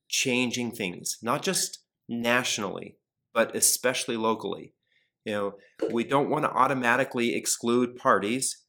changing 0.09 0.73
things, 0.73 1.19
not 1.23 1.43
just 1.43 1.79
nationally, 2.09 2.99
but 3.33 3.55
especially 3.55 4.17
locally. 4.17 4.75
You 5.25 5.33
know, 5.33 5.55
we 5.93 6.05
don't 6.05 6.31
want 6.31 6.45
to 6.45 6.51
automatically 6.51 7.35
exclude 7.35 7.97
parties. 7.97 8.65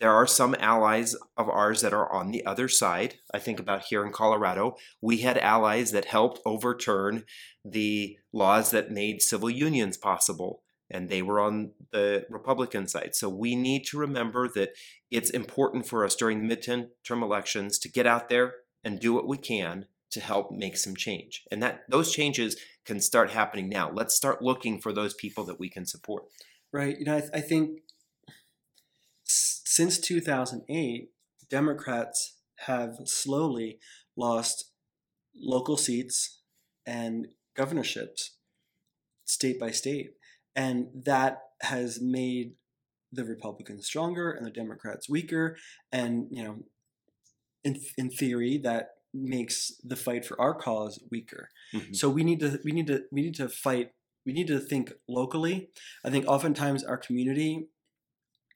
There 0.00 0.12
are 0.12 0.26
some 0.26 0.56
allies 0.58 1.14
of 1.36 1.48
ours 1.48 1.80
that 1.80 1.92
are 1.92 2.10
on 2.12 2.30
the 2.30 2.44
other 2.44 2.68
side. 2.68 3.14
I 3.32 3.38
think 3.38 3.60
about 3.60 3.84
here 3.84 4.04
in 4.04 4.12
Colorado, 4.12 4.76
we 5.00 5.18
had 5.18 5.38
allies 5.38 5.92
that 5.92 6.06
helped 6.06 6.40
overturn 6.44 7.24
the 7.64 8.18
laws 8.32 8.70
that 8.72 8.90
made 8.90 9.22
civil 9.22 9.48
unions 9.48 9.96
possible, 9.96 10.62
and 10.90 11.08
they 11.08 11.22
were 11.22 11.40
on 11.40 11.72
the 11.92 12.26
Republican 12.28 12.88
side. 12.88 13.14
So 13.14 13.28
we 13.28 13.54
need 13.54 13.84
to 13.86 13.98
remember 13.98 14.48
that 14.48 14.70
it's 15.10 15.30
important 15.30 15.86
for 15.86 16.04
us 16.04 16.16
during 16.16 16.46
the 16.46 16.56
midterm 16.56 17.22
elections 17.22 17.78
to 17.78 17.88
get 17.88 18.06
out 18.06 18.28
there 18.28 18.54
and 18.82 19.00
do 19.00 19.14
what 19.14 19.28
we 19.28 19.38
can 19.38 19.86
to 20.10 20.20
help 20.20 20.50
make 20.50 20.76
some 20.76 20.96
change. 20.96 21.44
And 21.50 21.62
that 21.62 21.82
those 21.88 22.12
changes 22.12 22.56
can 22.84 23.00
start 23.00 23.30
happening 23.30 23.68
now. 23.68 23.90
Let's 23.90 24.14
start 24.14 24.42
looking 24.42 24.80
for 24.80 24.92
those 24.92 25.14
people 25.14 25.44
that 25.44 25.58
we 25.58 25.68
can 25.68 25.86
support. 25.86 26.24
Right. 26.72 26.98
You 26.98 27.04
know, 27.04 27.16
I, 27.16 27.20
th- 27.20 27.32
I 27.32 27.40
think 27.40 27.80
since 29.64 29.98
2008, 29.98 31.10
Democrats 31.50 32.38
have 32.66 32.96
slowly 33.04 33.78
lost 34.16 34.70
local 35.36 35.76
seats 35.76 36.40
and 36.86 37.28
governorships 37.56 38.36
state 39.24 39.58
by 39.58 39.70
state. 39.70 40.12
And 40.54 40.88
that 41.04 41.38
has 41.62 42.00
made 42.00 42.52
the 43.12 43.24
Republicans 43.24 43.86
stronger 43.86 44.30
and 44.30 44.46
the 44.46 44.50
Democrats 44.50 45.08
weaker. 45.08 45.56
And, 45.92 46.28
you 46.30 46.44
know, 46.44 46.58
in, 47.64 47.80
in 47.96 48.10
theory, 48.10 48.58
that 48.62 48.90
makes 49.12 49.72
the 49.84 49.96
fight 49.96 50.24
for 50.24 50.40
our 50.40 50.54
cause 50.54 51.00
weaker. 51.10 51.48
Mhm. 51.72 51.94
So 51.94 52.10
we 52.10 52.24
need 52.24 52.40
to 52.40 52.58
we 52.64 52.72
need 52.72 52.88
to 52.88 53.04
we 53.12 53.22
need 53.22 53.36
to 53.36 53.48
fight. 53.48 53.92
We 54.26 54.32
need 54.32 54.48
to 54.48 54.58
think 54.58 54.92
locally. 55.08 55.70
I 56.04 56.10
think 56.10 56.26
oftentimes 56.26 56.82
our 56.82 56.96
community, 56.96 57.68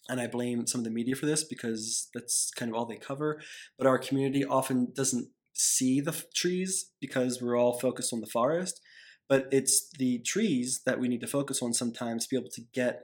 and 0.09 0.21
I 0.21 0.27
blame 0.27 0.67
some 0.67 0.81
of 0.81 0.85
the 0.85 0.91
media 0.91 1.15
for 1.15 1.27
this 1.27 1.45
because 1.45 2.09
that's 2.15 2.51
kind 2.57 2.71
of 2.71 2.77
all 2.77 2.87
they 2.87 2.97
cover. 2.97 3.41
But 3.77 3.87
our 3.87 3.99
community 3.99 4.45
often 4.45 4.93
doesn't 4.95 5.29
see 5.53 6.01
the 6.01 6.13
f- 6.13 6.25
trees 6.35 6.93
because 7.01 7.43
we're 7.43 7.59
all 7.59 7.79
focused 7.79 8.13
on 8.13 8.21
the 8.21 8.27
forest, 8.27 8.81
but 9.29 9.49
it's 9.51 9.91
the 9.99 10.21
trees 10.21 10.83
that 10.87 10.99
we 10.99 11.09
need 11.09 11.21
to 11.21 11.27
focus 11.27 11.63
on 11.63 11.75
sometimes 11.75 12.25
to 12.25 12.31
be 12.31 12.41
able 12.41 12.51
to 12.51 12.63
get. 12.73 13.03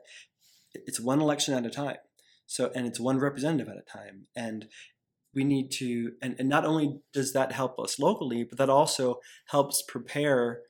It's 0.72 1.00
one 1.00 1.20
election 1.20 1.54
at 1.54 1.66
a 1.66 1.70
time, 1.70 1.98
so 2.46 2.70
and 2.74 2.86
it's 2.86 3.00
one 3.00 3.18
representative 3.18 3.68
at 3.68 3.76
a 3.76 3.82
time, 3.82 4.26
and 4.34 4.66
we 5.34 5.44
need 5.44 5.70
to 5.72 6.12
and, 6.22 6.36
and 6.38 6.48
not 6.48 6.64
only 6.64 7.00
does 7.12 7.32
that 7.32 7.52
help 7.52 7.78
us 7.78 7.98
locally, 7.98 8.44
but 8.44 8.58
that 8.58 8.70
also 8.70 9.20
helps 9.48 9.82
prepare 9.82 10.62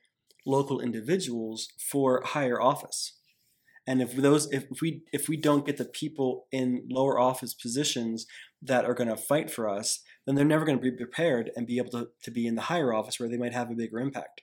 local 0.46 0.80
individuals 0.80 1.68
for 1.78 2.22
higher 2.24 2.60
office. 2.60 3.18
And 3.86 4.00
if 4.00 4.16
those 4.16 4.50
if 4.50 4.64
we 4.80 5.02
if 5.12 5.28
we 5.28 5.36
don't 5.36 5.66
get 5.66 5.76
the 5.76 5.84
people 5.84 6.46
in 6.50 6.86
lower 6.90 7.18
office 7.18 7.52
positions 7.52 8.26
that 8.62 8.84
are 8.84 8.94
going 8.94 9.10
to 9.10 9.16
fight 9.16 9.50
for 9.50 9.68
us, 9.68 10.00
then 10.26 10.34
they're 10.34 10.44
never 10.44 10.64
going 10.64 10.78
to 10.78 10.82
be 10.82 10.90
prepared 10.90 11.50
and 11.54 11.66
be 11.66 11.78
able 11.78 11.90
to, 11.90 12.08
to 12.22 12.30
be 12.30 12.46
in 12.46 12.54
the 12.54 12.62
higher 12.62 12.94
office 12.94 13.20
where 13.20 13.28
they 13.28 13.36
might 13.36 13.52
have 13.52 13.70
a 13.70 13.74
bigger 13.74 14.00
impact. 14.00 14.40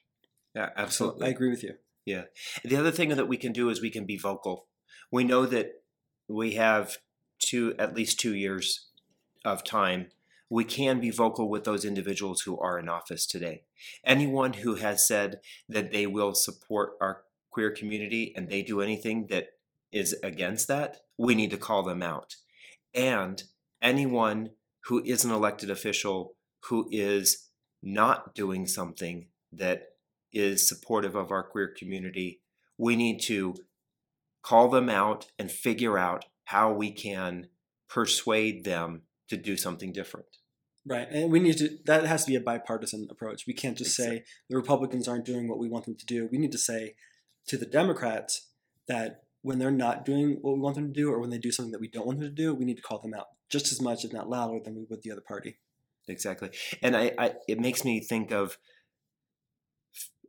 Yeah, 0.54 0.68
So 0.68 0.74
absolutely. 0.78 1.28
I 1.28 1.30
agree 1.30 1.50
with 1.50 1.64
you. 1.64 1.74
Yeah. 2.06 2.24
The 2.64 2.76
other 2.76 2.92
thing 2.92 3.10
that 3.10 3.28
we 3.28 3.38
can 3.38 3.52
do 3.52 3.70
is 3.70 3.82
we 3.82 3.90
can 3.90 4.06
be 4.06 4.18
vocal. 4.18 4.68
We 5.12 5.24
know 5.24 5.46
that 5.46 5.84
we 6.28 6.54
have 6.54 6.98
two, 7.40 7.74
at 7.78 7.96
least 7.96 8.20
two 8.20 8.36
years 8.36 8.88
of 9.46 9.64
time. 9.64 10.08
We 10.50 10.64
can 10.66 11.00
be 11.00 11.12
vocal 11.12 11.50
with 11.50 11.64
those 11.64 11.86
individuals 11.86 12.42
who 12.42 12.60
are 12.60 12.78
in 12.78 12.90
office 12.90 13.26
today. 13.26 13.64
Anyone 14.06 14.54
who 14.54 14.76
has 14.76 15.08
said 15.08 15.40
that 15.70 15.92
they 15.92 16.06
will 16.06 16.34
support 16.34 16.92
our 17.00 17.24
queer 17.52 17.72
community 17.72 18.34
and 18.36 18.50
they 18.50 18.62
do 18.62 18.82
anything 18.82 19.28
that 19.30 19.48
is 19.92 20.16
against 20.24 20.68
that, 20.68 20.98
we 21.18 21.36
need 21.36 21.52
to 21.52 21.58
call 21.58 21.84
them 21.84 22.02
out. 22.02 22.36
And 22.94 23.44
anyone 23.82 24.52
who 24.86 25.04
is 25.04 25.26
an 25.26 25.32
elected 25.32 25.70
official 25.70 26.36
who 26.70 26.88
is 26.92 27.50
not 27.84 28.36
doing 28.36 28.68
something 28.68 29.28
that 29.52 29.84
is 30.32 30.68
supportive 30.68 31.16
of 31.16 31.32
our 31.32 31.44
queer 31.44 31.74
community, 31.78 32.42
we 32.78 32.96
need 32.96 33.20
to 33.22 33.56
call 34.44 34.70
them 34.70 34.90
out 34.90 35.28
and 35.38 35.52
figure 35.52 35.98
out 35.98 36.26
how 36.46 36.72
we 36.72 36.92
can 36.92 37.48
persuade 37.90 38.64
them 38.64 39.04
to 39.30 39.38
do 39.38 39.56
something 39.58 39.92
different. 39.92 40.28
Right. 40.86 41.08
And 41.12 41.32
we 41.32 41.40
need 41.40 41.58
to 41.58 41.78
that 41.86 42.06
has 42.06 42.26
to 42.26 42.32
be 42.32 42.36
a 42.36 42.42
bipartisan 42.42 43.08
approach. 43.12 43.46
We 43.46 43.54
can't 43.54 43.78
just 43.78 43.96
say 43.96 44.24
the 44.50 44.58
Republicans 44.58 45.08
aren't 45.08 45.26
doing 45.26 45.48
what 45.48 45.60
we 45.60 45.70
want 45.70 45.86
them 45.86 45.96
to 45.96 46.06
do. 46.06 46.28
We 46.32 46.40
need 46.40 46.52
to 46.54 46.58
say 46.58 46.96
to 47.48 47.58
the 47.58 47.66
Democrats 47.66 48.50
that 48.88 49.24
when 49.42 49.60
they're 49.60 49.72
not 49.72 50.06
doing 50.06 50.38
what 50.42 50.56
we 50.56 50.60
want 50.60 50.76
them 50.76 50.88
to 50.88 50.94
do 50.94 51.12
or 51.12 51.20
when 51.20 51.30
they 51.30 51.38
do 51.38 51.52
something 51.52 51.72
that 51.72 51.82
we 51.82 51.88
don't 51.88 52.06
want 52.06 52.20
them 52.20 52.30
to 52.30 52.36
do, 52.36 52.54
we 52.54 52.66
need 52.66 52.78
to 52.78 52.82
call 52.82 53.00
them 53.00 53.14
out 53.14 53.28
just 53.50 53.72
as 53.72 53.82
much, 53.82 54.06
if 54.06 54.14
not 54.14 54.30
louder, 54.30 54.60
than 54.64 54.76
we 54.76 54.86
would 54.90 55.02
the 55.02 55.12
other 55.12 55.22
party. 55.22 55.58
Exactly. 56.08 56.50
And 56.82 56.96
I, 56.96 57.12
I 57.18 57.34
it 57.48 57.60
makes 57.60 57.84
me 57.84 58.00
think 58.00 58.32
of 58.32 58.58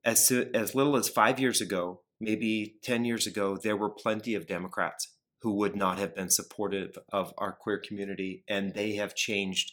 as 0.05 0.31
as 0.55 0.75
little 0.75 0.97
as 0.97 1.09
5 1.09 1.39
years 1.41 1.61
ago, 1.61 2.03
maybe 2.21 2.77
10 2.83 3.05
years 3.05 3.27
ago, 3.27 3.57
there 3.57 3.77
were 3.77 3.91
plenty 3.91 4.35
of 4.35 4.47
Democrats 4.47 5.09
who 5.41 5.55
would 5.55 5.77
not 5.77 5.99
have 5.99 6.15
been 6.15 6.31
supportive 6.31 6.97
of 7.13 7.33
our 7.39 7.53
queer 7.53 7.79
community 7.79 8.45
and 8.49 8.75
they 8.75 8.95
have 8.95 9.15
changed 9.15 9.73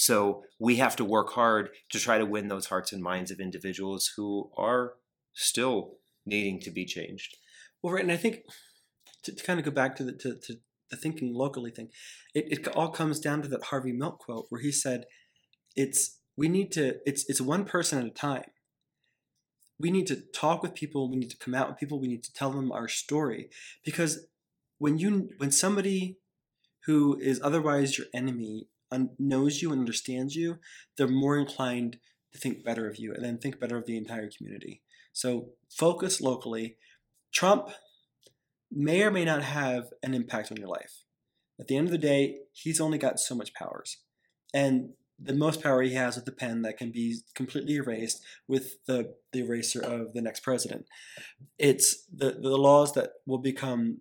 so 0.00 0.44
we 0.60 0.76
have 0.76 0.94
to 0.94 1.04
work 1.04 1.30
hard 1.30 1.70
to 1.90 1.98
try 1.98 2.18
to 2.18 2.24
win 2.24 2.46
those 2.46 2.66
hearts 2.66 2.92
and 2.92 3.02
minds 3.02 3.32
of 3.32 3.40
individuals 3.40 4.12
who 4.16 4.48
are 4.56 4.94
still 5.32 5.96
needing 6.28 6.60
to 6.60 6.70
be 6.70 6.84
changed. 6.84 7.36
Well, 7.82 7.94
right, 7.94 8.02
and 8.02 8.12
I 8.12 8.16
think 8.16 8.42
to, 9.24 9.34
to 9.34 9.44
kind 9.44 9.58
of 9.58 9.64
go 9.64 9.70
back 9.70 9.96
to 9.96 10.04
the 10.04 10.12
to, 10.12 10.36
to 10.36 10.54
the 10.90 10.96
thinking 10.96 11.34
locally 11.34 11.70
thing, 11.70 11.88
it, 12.34 12.46
it 12.50 12.68
all 12.68 12.90
comes 12.90 13.20
down 13.20 13.42
to 13.42 13.48
that 13.48 13.64
Harvey 13.64 13.92
Milk 13.92 14.18
quote 14.20 14.46
where 14.48 14.60
he 14.60 14.72
said, 14.72 15.04
"It's 15.76 16.18
we 16.36 16.48
need 16.48 16.72
to 16.72 16.96
it's 17.04 17.28
it's 17.28 17.40
one 17.40 17.64
person 17.64 17.98
at 17.98 18.06
a 18.06 18.10
time. 18.10 18.50
We 19.80 19.90
need 19.90 20.06
to 20.08 20.22
talk 20.34 20.62
with 20.62 20.74
people. 20.74 21.10
We 21.10 21.16
need 21.16 21.30
to 21.30 21.36
come 21.36 21.54
out 21.54 21.68
with 21.68 21.78
people. 21.78 22.00
We 22.00 22.08
need 22.08 22.24
to 22.24 22.32
tell 22.32 22.50
them 22.50 22.72
our 22.72 22.88
story 22.88 23.50
because 23.84 24.26
when 24.78 24.98
you 24.98 25.30
when 25.38 25.50
somebody 25.50 26.18
who 26.86 27.18
is 27.20 27.40
otherwise 27.42 27.98
your 27.98 28.06
enemy 28.14 28.68
un- 28.90 29.10
knows 29.18 29.60
you 29.60 29.72
and 29.72 29.80
understands 29.80 30.34
you, 30.34 30.58
they're 30.96 31.08
more 31.08 31.36
inclined 31.36 31.98
to 32.32 32.38
think 32.38 32.64
better 32.64 32.88
of 32.88 32.98
you 32.98 33.12
and 33.14 33.24
then 33.24 33.38
think 33.38 33.60
better 33.60 33.76
of 33.76 33.86
the 33.86 33.96
entire 33.96 34.30
community. 34.36 34.82
So 35.12 35.50
focus 35.70 36.20
locally. 36.20 36.76
Trump 37.32 37.68
may 38.70 39.02
or 39.02 39.10
may 39.10 39.24
not 39.24 39.42
have 39.42 39.88
an 40.02 40.14
impact 40.14 40.50
on 40.50 40.58
your 40.58 40.68
life. 40.68 41.04
At 41.60 41.66
the 41.66 41.76
end 41.76 41.88
of 41.88 41.92
the 41.92 41.98
day, 41.98 42.36
he's 42.52 42.80
only 42.80 42.98
got 42.98 43.18
so 43.18 43.34
much 43.34 43.54
powers. 43.54 43.98
And 44.54 44.90
the 45.18 45.34
most 45.34 45.62
power 45.62 45.82
he 45.82 45.94
has 45.94 46.14
with 46.14 46.24
the 46.24 46.32
pen 46.32 46.62
that 46.62 46.78
can 46.78 46.92
be 46.92 47.18
completely 47.34 47.74
erased 47.74 48.22
with 48.46 48.84
the, 48.86 49.14
the 49.32 49.40
eraser 49.40 49.80
of 49.80 50.12
the 50.12 50.22
next 50.22 50.40
president. 50.40 50.86
It's 51.58 52.04
the, 52.04 52.38
the 52.40 52.56
laws 52.56 52.92
that 52.94 53.10
will 53.26 53.38
become 53.38 54.00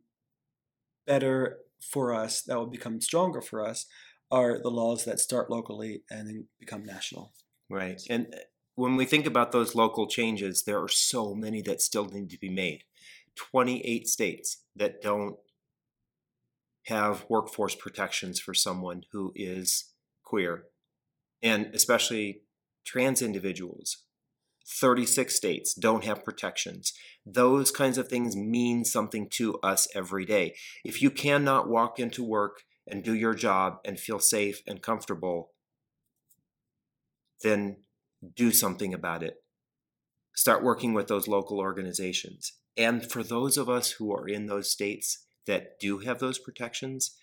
better 1.07 1.59
for 1.79 2.13
us, 2.13 2.41
that 2.43 2.57
will 2.57 2.67
become 2.67 3.01
stronger 3.01 3.41
for 3.41 3.65
us, 3.65 3.87
are 4.29 4.61
the 4.61 4.69
laws 4.69 5.05
that 5.05 5.19
start 5.19 5.49
locally 5.49 6.03
and 6.11 6.27
then 6.27 6.45
become 6.59 6.83
national. 6.83 7.33
Right. 7.69 8.01
And 8.09 8.33
when 8.77 8.95
we 8.95 9.05
think 9.05 9.25
about 9.25 9.51
those 9.51 9.73
local 9.73 10.05
changes, 10.05 10.63
there 10.63 10.79
are 10.79 10.87
so 10.87 11.33
many 11.33 11.63
that 11.63 11.81
still 11.81 12.05
need 12.05 12.29
to 12.29 12.37
be 12.37 12.47
made. 12.49 12.83
28 13.35 14.07
states 14.07 14.65
that 14.75 15.01
don't 15.01 15.37
have 16.85 17.25
workforce 17.27 17.73
protections 17.73 18.39
for 18.39 18.53
someone 18.53 19.01
who 19.11 19.33
is 19.35 19.93
queer, 20.23 20.65
and 21.41 21.71
especially 21.73 22.43
trans 22.85 23.19
individuals. 23.19 24.03
36 24.67 25.35
states 25.35 25.73
don't 25.73 26.05
have 26.05 26.23
protections. 26.23 26.93
Those 27.25 27.71
kinds 27.71 27.97
of 27.97 28.07
things 28.09 28.35
mean 28.35 28.85
something 28.85 29.27
to 29.31 29.57
us 29.61 29.87
every 29.95 30.23
day. 30.23 30.53
If 30.85 31.01
you 31.01 31.09
cannot 31.09 31.67
walk 31.67 31.99
into 31.99 32.23
work 32.23 32.61
and 32.85 33.03
do 33.03 33.15
your 33.15 33.33
job 33.33 33.79
and 33.83 33.99
feel 33.99 34.19
safe 34.19 34.61
and 34.67 34.83
comfortable, 34.83 35.53
then 37.41 37.77
do 38.35 38.51
something 38.51 38.93
about 38.93 39.23
it. 39.23 39.35
Start 40.35 40.63
working 40.63 40.93
with 40.93 41.07
those 41.07 41.27
local 41.27 41.59
organizations. 41.59 42.53
And 42.75 43.09
for 43.09 43.23
those 43.23 43.57
of 43.57 43.69
us 43.69 43.91
who 43.91 44.13
are 44.13 44.27
in 44.27 44.45
those 44.45 44.69
states 44.71 45.25
that 45.47 45.79
do 45.79 45.99
have 45.99 46.19
those 46.19 46.37
protections, 46.37 47.15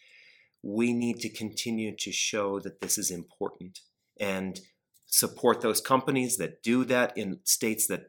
we 0.63 0.93
need 0.93 1.21
to 1.21 1.29
continue 1.29 1.95
to 1.97 2.11
show 2.11 2.59
that 2.61 2.81
this 2.81 2.99
is 2.99 3.11
important 3.11 3.81
and 4.19 4.61
support 5.07 5.61
those 5.61 5.81
companies 5.81 6.39
that 6.39 6.63
do 6.63 6.85
that 6.85 7.17
in 7.17 7.39
states 7.45 7.87
that 7.87 8.07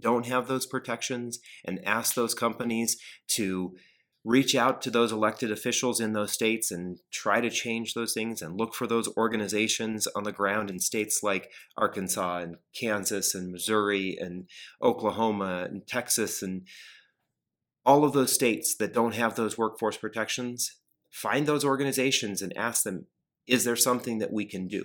don't 0.00 0.26
have 0.26 0.48
those 0.48 0.66
protections 0.66 1.38
and 1.64 1.84
ask 1.84 2.14
those 2.14 2.34
companies 2.34 2.96
to 3.28 3.76
reach 4.24 4.54
out 4.54 4.80
to 4.80 4.90
those 4.90 5.10
elected 5.10 5.50
officials 5.50 6.00
in 6.00 6.12
those 6.12 6.30
states 6.30 6.70
and 6.70 6.98
try 7.10 7.40
to 7.40 7.50
change 7.50 7.94
those 7.94 8.12
things 8.12 8.40
and 8.40 8.56
look 8.56 8.72
for 8.72 8.86
those 8.86 9.08
organizations 9.16 10.06
on 10.14 10.22
the 10.22 10.32
ground 10.32 10.70
in 10.70 10.78
states 10.78 11.22
like 11.22 11.50
Arkansas 11.76 12.38
and 12.38 12.56
Kansas 12.78 13.34
and 13.34 13.50
Missouri 13.50 14.16
and 14.20 14.48
Oklahoma 14.80 15.66
and 15.68 15.86
Texas 15.86 16.40
and 16.40 16.62
all 17.84 18.04
of 18.04 18.12
those 18.12 18.32
states 18.32 18.76
that 18.76 18.94
don't 18.94 19.16
have 19.16 19.34
those 19.34 19.58
workforce 19.58 19.96
protections. 19.96 20.76
Find 21.10 21.46
those 21.46 21.64
organizations 21.64 22.42
and 22.42 22.56
ask 22.56 22.84
them, 22.84 23.06
is 23.48 23.64
there 23.64 23.76
something 23.76 24.18
that 24.18 24.32
we 24.32 24.44
can 24.44 24.68
do? 24.68 24.84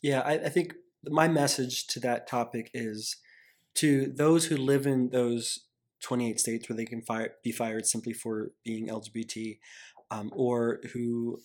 Yeah, 0.00 0.20
I, 0.20 0.34
I 0.34 0.48
think 0.48 0.74
my 1.04 1.26
message 1.26 1.88
to 1.88 2.00
that 2.00 2.28
topic 2.28 2.70
is 2.72 3.16
to 3.74 4.12
those 4.16 4.46
who 4.46 4.56
live 4.56 4.86
in 4.86 5.10
those 5.10 5.64
28 6.00 6.40
states 6.40 6.68
where 6.68 6.76
they 6.76 6.84
can 6.84 7.02
fire, 7.02 7.34
be 7.42 7.52
fired 7.52 7.86
simply 7.86 8.12
for 8.12 8.52
being 8.64 8.88
LGBT, 8.88 9.58
um, 10.10 10.30
or 10.34 10.80
who 10.92 11.40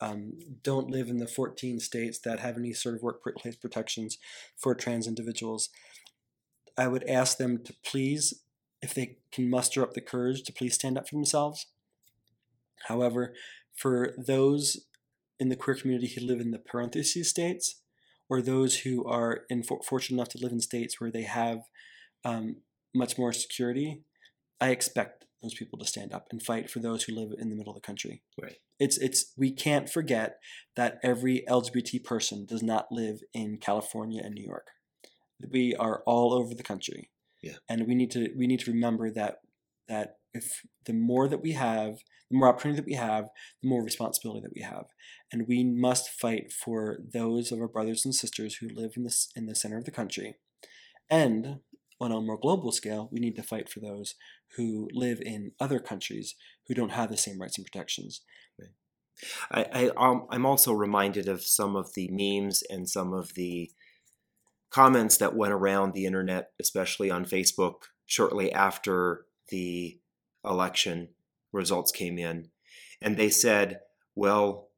um, 0.00 0.34
don't 0.62 0.90
live 0.90 1.08
in 1.08 1.18
the 1.18 1.26
14 1.26 1.80
states 1.80 2.18
that 2.20 2.40
have 2.40 2.56
any 2.56 2.72
sort 2.72 2.94
of 2.94 3.02
workplace 3.02 3.56
protections 3.56 4.18
for 4.56 4.74
trans 4.74 5.06
individuals. 5.06 5.70
I 6.76 6.88
would 6.88 7.04
ask 7.04 7.38
them 7.38 7.62
to 7.64 7.74
please, 7.84 8.42
if 8.82 8.94
they 8.94 9.16
can 9.32 9.48
muster 9.48 9.82
up 9.82 9.94
the 9.94 10.00
courage, 10.00 10.42
to 10.44 10.52
please 10.52 10.74
stand 10.74 10.98
up 10.98 11.08
for 11.08 11.14
themselves. 11.14 11.66
However, 12.88 13.32
for 13.74 14.14
those 14.18 14.86
in 15.38 15.48
the 15.48 15.56
queer 15.56 15.76
community 15.76 16.08
who 16.08 16.26
live 16.26 16.40
in 16.40 16.50
the 16.50 16.58
parentheses 16.58 17.28
states, 17.28 17.76
or 18.28 18.42
those 18.42 18.80
who 18.80 19.04
are 19.04 19.42
in, 19.48 19.62
fortunate 19.62 20.16
enough 20.16 20.28
to 20.30 20.38
live 20.38 20.52
in 20.52 20.60
states 20.60 21.00
where 21.00 21.10
they 21.10 21.22
have 21.22 21.60
um, 22.24 22.56
much 22.96 23.18
more 23.18 23.32
security, 23.32 24.02
I 24.60 24.70
expect 24.70 25.26
those 25.42 25.54
people 25.54 25.78
to 25.78 25.86
stand 25.86 26.12
up 26.12 26.26
and 26.30 26.42
fight 26.42 26.70
for 26.70 26.80
those 26.80 27.04
who 27.04 27.14
live 27.14 27.30
in 27.38 27.50
the 27.50 27.56
middle 27.56 27.72
of 27.72 27.80
the 27.80 27.86
country. 27.86 28.22
Right. 28.40 28.56
It's 28.78 28.98
it's 28.98 29.32
we 29.36 29.52
can't 29.52 29.88
forget 29.88 30.38
that 30.76 30.98
every 31.02 31.44
LGBT 31.48 32.04
person 32.04 32.46
does 32.46 32.62
not 32.62 32.86
live 32.90 33.20
in 33.32 33.58
California 33.58 34.22
and 34.24 34.34
New 34.34 34.44
York. 34.44 34.68
We 35.50 35.74
are 35.74 36.02
all 36.06 36.32
over 36.32 36.54
the 36.54 36.62
country. 36.62 37.10
Yeah. 37.42 37.56
And 37.68 37.86
we 37.86 37.94
need 37.94 38.10
to 38.12 38.30
we 38.36 38.46
need 38.46 38.60
to 38.60 38.72
remember 38.72 39.10
that 39.10 39.40
that 39.88 40.16
if 40.34 40.62
the 40.84 40.92
more 40.92 41.28
that 41.28 41.42
we 41.42 41.52
have, 41.52 41.98
the 42.30 42.36
more 42.36 42.48
opportunity 42.48 42.80
that 42.80 42.86
we 42.86 42.94
have, 42.94 43.26
the 43.62 43.68
more 43.68 43.82
responsibility 43.82 44.40
that 44.42 44.54
we 44.54 44.62
have. 44.62 44.86
And 45.32 45.46
we 45.48 45.64
must 45.64 46.10
fight 46.10 46.52
for 46.52 46.98
those 47.12 47.52
of 47.52 47.60
our 47.60 47.68
brothers 47.68 48.04
and 48.04 48.14
sisters 48.14 48.56
who 48.56 48.68
live 48.68 48.92
in 48.96 49.04
the, 49.04 49.16
in 49.34 49.46
the 49.46 49.54
center 49.54 49.78
of 49.78 49.84
the 49.84 49.90
country. 49.90 50.36
And 51.08 51.60
on 52.00 52.12
a 52.12 52.20
more 52.20 52.38
global 52.38 52.72
scale, 52.72 53.08
we 53.10 53.20
need 53.20 53.36
to 53.36 53.42
fight 53.42 53.68
for 53.68 53.80
those 53.80 54.14
who 54.56 54.88
live 54.92 55.20
in 55.20 55.52
other 55.60 55.78
countries 55.78 56.34
who 56.66 56.74
don't 56.74 56.92
have 56.92 57.10
the 57.10 57.16
same 57.16 57.40
rights 57.40 57.58
and 57.58 57.66
protections. 57.66 58.22
I, 59.50 59.66
I 59.72 59.90
um, 59.96 60.26
I'm 60.30 60.44
also 60.44 60.72
reminded 60.72 61.28
of 61.28 61.42
some 61.42 61.74
of 61.74 61.94
the 61.94 62.08
memes 62.10 62.62
and 62.68 62.88
some 62.88 63.14
of 63.14 63.34
the 63.34 63.70
comments 64.70 65.16
that 65.18 65.34
went 65.34 65.54
around 65.54 65.92
the 65.92 66.06
internet, 66.06 66.50
especially 66.60 67.10
on 67.10 67.24
Facebook, 67.24 67.84
shortly 68.04 68.52
after 68.52 69.24
the 69.48 69.98
election 70.44 71.08
results 71.52 71.92
came 71.92 72.18
in, 72.18 72.50
and 73.00 73.16
they 73.16 73.30
said, 73.30 73.80
"Well, 74.14 74.68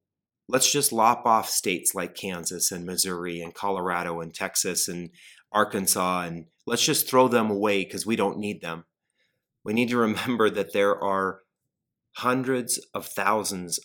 let's 0.48 0.70
just 0.70 0.92
lop 0.92 1.26
off 1.26 1.48
states 1.48 1.94
like 1.94 2.14
Kansas 2.14 2.70
and 2.70 2.86
Missouri 2.86 3.40
and 3.40 3.54
Colorado 3.54 4.20
and 4.20 4.32
Texas 4.32 4.88
and 4.88 5.10
Arkansas 5.52 6.22
and 6.22 6.46
let's 6.66 6.84
just 6.84 7.08
throw 7.08 7.28
them 7.28 7.50
away 7.50 7.84
because 7.84 8.06
we 8.06 8.16
don't 8.16 8.38
need 8.38 8.60
them." 8.60 8.84
We 9.64 9.72
need 9.72 9.90
to 9.90 9.98
remember 10.08 10.50
that 10.50 10.72
there 10.72 10.98
are 11.02 11.42
hundreds 12.16 12.78
of 12.94 13.06
thousands 13.06 13.78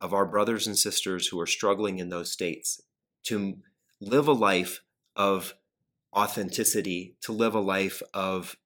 of 0.00 0.14
our 0.14 0.26
brothers 0.26 0.66
and 0.66 0.78
sisters 0.78 1.28
who 1.28 1.40
are 1.40 1.46
struggling 1.46 1.98
in 1.98 2.08
those 2.08 2.30
states 2.30 2.80
to 3.24 3.58
live 4.00 4.28
a 4.28 4.32
life 4.32 4.80
of 5.16 5.54
authenticity, 6.14 7.16
to 7.22 7.32
live 7.32 7.54
a 7.54 7.60
life 7.60 8.02
of 8.12 8.56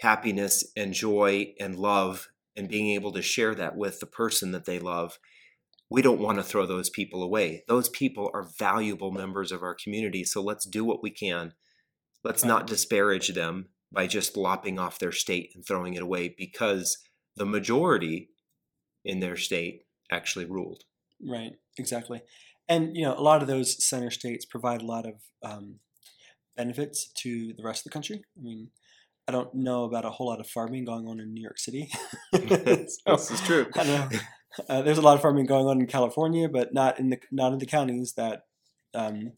happiness 0.00 0.64
and 0.76 0.94
joy 0.94 1.54
and 1.60 1.76
love, 1.76 2.28
and 2.56 2.68
being 2.68 2.90
able 2.90 3.12
to 3.12 3.22
share 3.22 3.54
that 3.54 3.76
with 3.76 4.00
the 4.00 4.06
person 4.06 4.52
that 4.52 4.64
they 4.64 4.78
love. 4.78 5.18
We 5.94 6.02
don't 6.02 6.20
want 6.20 6.38
to 6.38 6.42
throw 6.42 6.66
those 6.66 6.90
people 6.90 7.22
away. 7.22 7.62
Those 7.68 7.88
people 7.88 8.28
are 8.34 8.48
valuable 8.58 9.12
members 9.12 9.52
of 9.52 9.62
our 9.62 9.76
community. 9.76 10.24
So 10.24 10.42
let's 10.42 10.64
do 10.64 10.84
what 10.84 11.04
we 11.04 11.10
can. 11.10 11.52
Let's 12.24 12.44
not 12.44 12.66
disparage 12.66 13.28
them 13.28 13.66
by 13.92 14.08
just 14.08 14.36
lopping 14.36 14.76
off 14.76 14.98
their 14.98 15.12
state 15.12 15.52
and 15.54 15.64
throwing 15.64 15.94
it 15.94 16.02
away 16.02 16.34
because 16.36 16.98
the 17.36 17.46
majority 17.46 18.30
in 19.04 19.20
their 19.20 19.36
state 19.36 19.82
actually 20.10 20.46
ruled. 20.46 20.82
Right, 21.24 21.52
exactly. 21.78 22.22
And, 22.68 22.96
you 22.96 23.04
know, 23.04 23.16
a 23.16 23.22
lot 23.22 23.40
of 23.40 23.46
those 23.46 23.86
center 23.86 24.10
states 24.10 24.44
provide 24.44 24.82
a 24.82 24.86
lot 24.86 25.06
of 25.06 25.14
um, 25.44 25.76
benefits 26.56 27.12
to 27.18 27.52
the 27.56 27.62
rest 27.62 27.82
of 27.82 27.84
the 27.84 27.94
country. 27.94 28.24
I 28.36 28.42
mean, 28.42 28.70
I 29.28 29.32
don't 29.32 29.54
know 29.54 29.84
about 29.84 30.04
a 30.04 30.10
whole 30.10 30.26
lot 30.26 30.40
of 30.40 30.48
farming 30.48 30.86
going 30.86 31.06
on 31.06 31.20
in 31.20 31.32
New 31.32 31.42
York 31.42 31.58
City. 31.58 31.88
so, 32.34 32.88
this 33.06 33.30
is 33.30 33.40
true. 33.42 33.68
I 33.76 33.84
know. 33.84 34.08
Uh, 34.68 34.82
there's 34.82 34.98
a 34.98 35.02
lot 35.02 35.16
of 35.16 35.22
farming 35.22 35.46
going 35.46 35.66
on 35.66 35.80
in 35.80 35.86
California, 35.86 36.48
but 36.48 36.72
not 36.72 36.98
in 36.98 37.10
the 37.10 37.18
not 37.30 37.52
in 37.52 37.58
the 37.58 37.66
counties 37.66 38.14
that 38.16 38.42
um, 38.94 39.32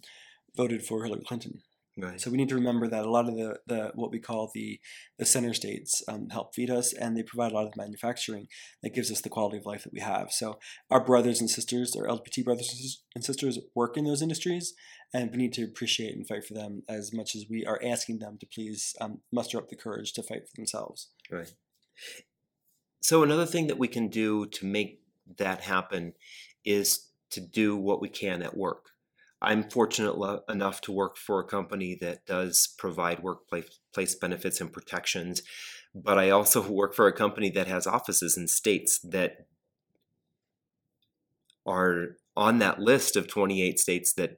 voted 0.57 0.83
for 0.83 1.05
Hillary 1.05 1.25
Clinton. 1.27 1.63
Right. 1.99 2.21
So 2.21 2.31
we 2.31 2.37
need 2.37 2.51
to 2.51 2.55
remember 2.55 2.89
that 2.89 3.07
a 3.07 3.11
lot 3.11 3.27
of 3.27 3.37
the, 3.37 3.59
the 3.67 3.91
what 3.95 4.11
we 4.11 4.19
call 4.19 4.51
the 4.55 4.79
the 5.19 5.25
center 5.25 5.55
states 5.55 6.03
um, 6.09 6.29
help 6.29 6.55
feed 6.55 6.69
us, 6.69 6.93
and 6.93 7.17
they 7.17 7.23
provide 7.23 7.53
a 7.53 7.55
lot 7.55 7.67
of 7.67 7.75
manufacturing 7.75 8.49
that 8.83 8.95
gives 8.95 9.11
us 9.11 9.23
the 9.23 9.31
quality 9.31 9.57
of 9.57 9.65
life 9.65 9.85
that 9.85 9.95
we 9.95 10.01
have. 10.01 10.31
So 10.31 10.59
our 10.91 11.03
brothers 11.03 11.41
and 11.41 11.49
sisters, 11.49 11.97
our 11.97 12.07
LGBT 12.07 12.45
brothers 12.45 13.03
and 13.15 13.25
sisters, 13.25 13.59
work 13.75 13.97
in 13.97 14.05
those 14.05 14.21
industries, 14.21 14.75
and 15.15 15.31
we 15.31 15.39
need 15.39 15.55
to 15.55 15.65
appreciate 15.65 16.15
and 16.15 16.29
fight 16.29 16.45
for 16.45 16.53
them 16.53 16.83
as 16.87 17.15
much 17.15 17.35
as 17.35 17.47
we 17.49 17.65
are 17.65 17.81
asking 17.83 18.19
them 18.19 18.37
to 18.41 18.47
please 18.47 18.95
um, 19.01 19.21
muster 19.33 19.57
up 19.57 19.71
the 19.71 19.77
courage 19.77 20.13
to 20.15 20.23
fight 20.23 20.43
for 20.43 20.57
themselves. 20.57 21.09
Right. 21.31 21.51
So 23.01 23.23
another 23.23 23.47
thing 23.47 23.69
that 23.69 23.79
we 23.79 23.89
can 23.89 24.09
do 24.09 24.45
to 24.47 24.67
make 24.67 25.01
that 25.39 25.63
happen 25.63 26.15
is 26.65 27.11
to 27.31 27.41
do 27.41 27.77
what 27.77 28.01
we 28.01 28.09
can 28.09 28.43
at 28.43 28.57
work. 28.57 28.91
I'm 29.43 29.69
fortunate 29.69 30.17
lo- 30.17 30.41
enough 30.49 30.81
to 30.83 30.93
work 30.93 31.17
for 31.17 31.41
a 31.41 31.47
company 31.47 31.97
that 32.01 32.25
does 32.27 32.75
provide 32.79 33.23
workplace 33.23 34.15
benefits 34.21 34.61
and 34.61 34.73
protections, 34.73 35.43
but 35.95 36.19
I 36.19 36.31
also 36.31 36.63
work 36.71 36.95
for 36.95 37.07
a 37.07 37.13
company 37.13 37.51
that 37.51 37.67
has 37.67 37.87
offices 37.87 38.37
in 38.37 38.49
states 38.49 38.99
that 39.01 39.47
are 41.67 42.17
on 42.37 42.59
that 42.59 42.79
list 42.81 43.17
of 43.17 43.27
28 43.27 43.79
states 43.79 44.13
that 44.15 44.37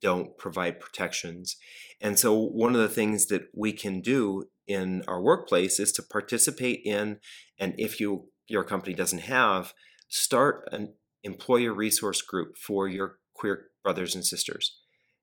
don't 0.00 0.36
provide 0.38 0.80
protections. 0.80 1.56
And 2.00 2.18
so, 2.18 2.34
one 2.34 2.74
of 2.74 2.80
the 2.80 2.88
things 2.88 3.26
that 3.26 3.48
we 3.54 3.72
can 3.72 4.00
do 4.00 4.44
in 4.66 5.02
our 5.08 5.20
workplace 5.20 5.80
is 5.80 5.92
to 5.92 6.02
participate 6.02 6.82
in, 6.84 7.18
and 7.58 7.74
if 7.78 7.98
you 7.98 8.28
your 8.46 8.64
company 8.64 8.94
doesn't 8.94 9.22
have, 9.22 9.74
start 10.08 10.68
an 10.72 10.94
employer 11.24 11.72
resource 11.72 12.22
group 12.22 12.56
for 12.56 12.88
your 12.88 13.18
queer 13.34 13.66
brothers 13.82 14.14
and 14.14 14.24
sisters. 14.24 14.78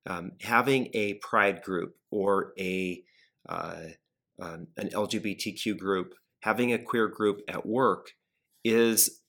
Um, 0.07 0.33
having 0.41 0.89
a 0.93 1.15
pride 1.15 1.61
group 1.63 1.95
or 2.11 2.53
a 2.59 3.03
uh, 3.49 3.75
um, 4.39 4.67
an 4.77 4.89
LGBTQ 4.89 5.77
group, 5.77 6.15
having 6.41 6.73
a 6.73 6.79
queer 6.79 7.07
group 7.07 7.41
at 7.47 7.65
work 7.65 8.11
is 8.63 9.21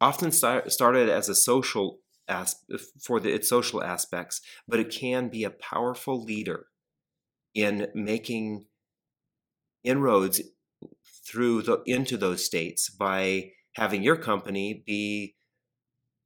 often 0.00 0.30
start, 0.30 0.70
started 0.72 1.08
as 1.08 1.28
a 1.28 1.34
social 1.34 1.98
as, 2.28 2.56
for 3.00 3.20
the, 3.20 3.32
its 3.32 3.48
social 3.48 3.82
aspects, 3.82 4.40
but 4.66 4.80
it 4.80 4.90
can 4.90 5.28
be 5.28 5.44
a 5.44 5.50
powerful 5.50 6.22
leader 6.22 6.66
in 7.54 7.88
making 7.94 8.66
inroads 9.82 10.40
through 11.26 11.62
the 11.62 11.82
into 11.86 12.16
those 12.16 12.44
states 12.44 12.88
by 12.88 13.50
having 13.74 14.02
your 14.02 14.16
company 14.16 14.82
be 14.86 15.34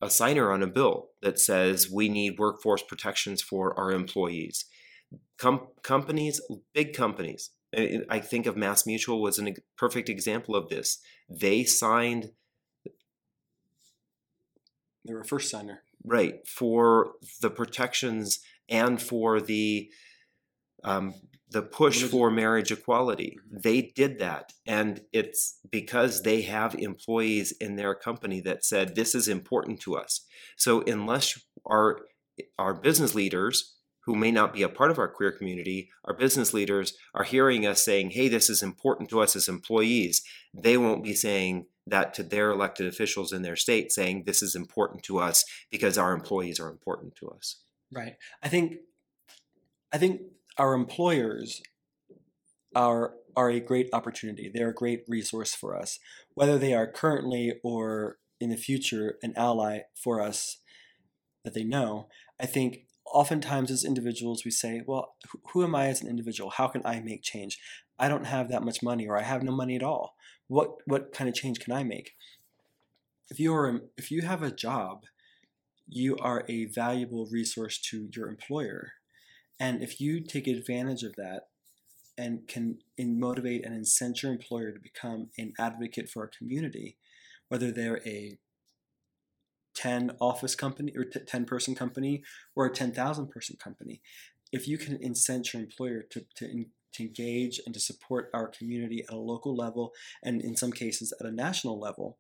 a 0.01 0.11
signer 0.11 0.53
on 0.53 0.63
a 0.63 0.67
bill 0.67 1.09
that 1.23 1.39
says 1.39 1.91
we 1.91 2.09
need 2.09 2.39
workforce 2.39 2.83
protections 2.83 3.43
for 3.43 3.79
our 3.79 3.91
employees. 3.91 4.65
Com- 5.39 5.69
companies, 5.83 6.41
big 6.73 6.95
companies, 6.95 7.51
I 8.09 8.21
think 8.21 8.47
of 8.47 8.57
Mass 8.57 8.87
Mutual 8.87 9.21
was 9.21 9.39
a 9.39 9.55
perfect 9.77 10.09
example 10.09 10.57
of 10.57 10.69
this. 10.69 10.99
They 11.29 11.65
signed. 11.65 12.31
They 15.05 15.13
were 15.13 15.21
a 15.21 15.27
first 15.27 15.51
signer. 15.51 15.83
Right. 16.05 16.47
For 16.47 17.13
the 17.43 17.51
protections 17.51 18.41
and 18.69 19.01
for 19.01 19.41
the 19.41 19.91
um, 20.83 21.15
the 21.51 21.63
push 21.63 22.03
for 22.03 22.31
marriage 22.31 22.71
equality. 22.71 23.39
Mm-hmm. 23.39 23.59
They 23.63 23.83
did 23.83 24.19
that. 24.19 24.53
And 24.67 25.03
it's 25.13 25.59
because 25.71 26.23
they 26.23 26.43
have 26.43 26.75
employees 26.75 27.53
in 27.53 27.77
their 27.77 27.95
company 27.95 28.41
that 28.43 28.65
said, 28.65 28.95
this 28.95 29.15
is 29.15 29.29
important 29.29 29.81
to 29.81 29.97
us. 29.97 30.27
So 30.57 30.83
unless 30.83 31.41
our, 31.67 32.01
our 32.59 32.75
business 32.75 33.15
leaders, 33.15 33.75
who 34.05 34.15
may 34.15 34.31
not 34.31 34.55
be 34.55 34.63
a 34.63 34.69
part 34.71 34.91
of 34.91 34.99
our 34.99 35.09
queer 35.09 35.31
community, 35.31 35.91
our 36.05 36.15
business 36.15 36.55
leaders 36.55 36.95
are 37.15 37.25
hearing 37.25 37.67
us 37.67 37.85
saying, 37.85 38.11
hey, 38.11 38.29
this 38.29 38.49
is 38.49 38.63
important 38.63 39.11
to 39.11 39.21
us 39.21 39.37
as 39.37 39.49
employees, 39.49 40.23
they 40.55 40.79
won't 40.79 41.05
be 41.05 41.15
saying 41.15 41.67
that 41.87 42.15
to 42.15 42.23
their 42.23 42.51
elected 42.51 42.87
officials 42.87 43.33
in 43.33 43.43
their 43.43 43.57
state, 43.57 43.93
saying, 43.93 44.25
this 44.25 44.43
is 44.43 44.55
important 44.55 45.03
to 45.03 45.19
us 45.19 45.45
because 45.71 45.99
our 45.99 46.13
employees 46.13 46.59
are 46.59 46.71
important 46.71 47.17
to 47.17 47.29
us. 47.29 47.61
Right. 47.93 48.17
I 48.43 48.49
think 48.49 48.77
I 49.93 49.99
think 49.99 50.21
our 50.59 50.75
employers 50.75 51.63
are 52.75 53.15
are 53.37 53.51
a 53.51 53.61
great 53.61 53.89
opportunity. 53.93 54.51
They're 54.53 54.71
a 54.71 54.75
great 54.75 55.05
resource 55.07 55.55
for 55.55 55.77
us, 55.77 56.01
whether 56.35 56.59
they 56.59 56.75
are 56.75 56.91
currently 56.91 57.55
or 57.63 58.19
in 58.41 58.51
the 58.51 58.57
future 58.57 59.17
an 59.23 59.33
ally 59.37 59.81
for 59.95 60.21
us 60.21 60.59
that 61.45 61.55
they 61.55 61.63
know. 61.63 62.09
I 62.41 62.47
think 62.47 62.87
oftentimes 63.07 63.71
as 63.71 63.85
individuals 63.85 64.45
we 64.45 64.51
say, 64.51 64.83
well, 64.87 65.15
who 65.53 65.63
am 65.63 65.75
I 65.75 65.87
as 65.87 66.03
an 66.03 66.09
individual? 66.09 66.51
How 66.51 66.67
can 66.67 66.83
I 66.85 67.01
make 67.01 67.23
change? 67.23 67.59
I 67.99 68.09
don't 68.09 68.27
have 68.27 68.49
that 68.49 68.65
much 68.65 68.83
money 68.83 69.07
or 69.07 69.17
I 69.17 69.23
have 69.23 69.43
no 69.43 69.53
money 69.53 69.77
at 69.77 69.83
all. 69.83 70.15
What 70.49 70.71
what 70.87 71.13
kind 71.13 71.29
of 71.29 71.35
change 71.35 71.61
can 71.61 71.73
I 71.73 71.85
make? 71.85 72.15
If 73.31 73.39
you're 73.39 73.83
if 73.97 74.11
you 74.11 74.23
have 74.23 74.43
a 74.43 74.51
job, 74.51 75.05
you 75.87 76.17
are 76.17 76.45
a 76.49 76.65
valuable 76.67 77.29
resource 77.31 77.79
to 77.91 78.09
your 78.15 78.29
employer 78.29 78.95
and 79.61 79.83
if 79.83 80.01
you 80.01 80.21
take 80.21 80.47
advantage 80.47 81.03
of 81.03 81.17
that 81.17 81.49
and 82.17 82.47
can 82.49 82.79
motivate 82.99 83.65
and 83.65 83.75
incent 83.75 84.23
your 84.23 84.33
employer 84.33 84.73
to 84.73 84.81
become 84.81 85.31
an 85.39 85.53
advocate 85.59 86.09
for 86.09 86.25
a 86.25 86.29
community, 86.29 86.97
whether 87.49 87.71
they're 87.71 88.01
a 88.07 88.39
10 89.75 90.13
office 90.21 90.55
company 90.55 90.93
or 90.97 91.05
10 91.05 91.45
person 91.45 91.75
company 91.75 92.23
or 92.57 92.67
a 92.67 92.73
10,000 92.73 93.29
person 93.29 93.57
company, 93.63 94.01
if 94.53 94.67
you 94.67 94.79
can 94.79 94.97
incent 94.97 95.53
your 95.53 95.63
employer 95.63 96.03
to, 96.11 96.25
to, 96.35 96.65
to 96.93 97.03
engage 97.03 97.61
and 97.65 97.75
to 97.75 97.81
support 97.81 98.31
our 98.35 98.49
community 98.49 99.05
at 99.09 99.15
a 99.15 99.19
local 99.19 99.55
level 99.55 99.93
and 100.23 100.41
in 100.41 100.57
some 100.57 100.73
cases 100.73 101.13
at 101.21 101.27
a 101.27 101.33
national 101.33 101.79
level, 101.79 102.19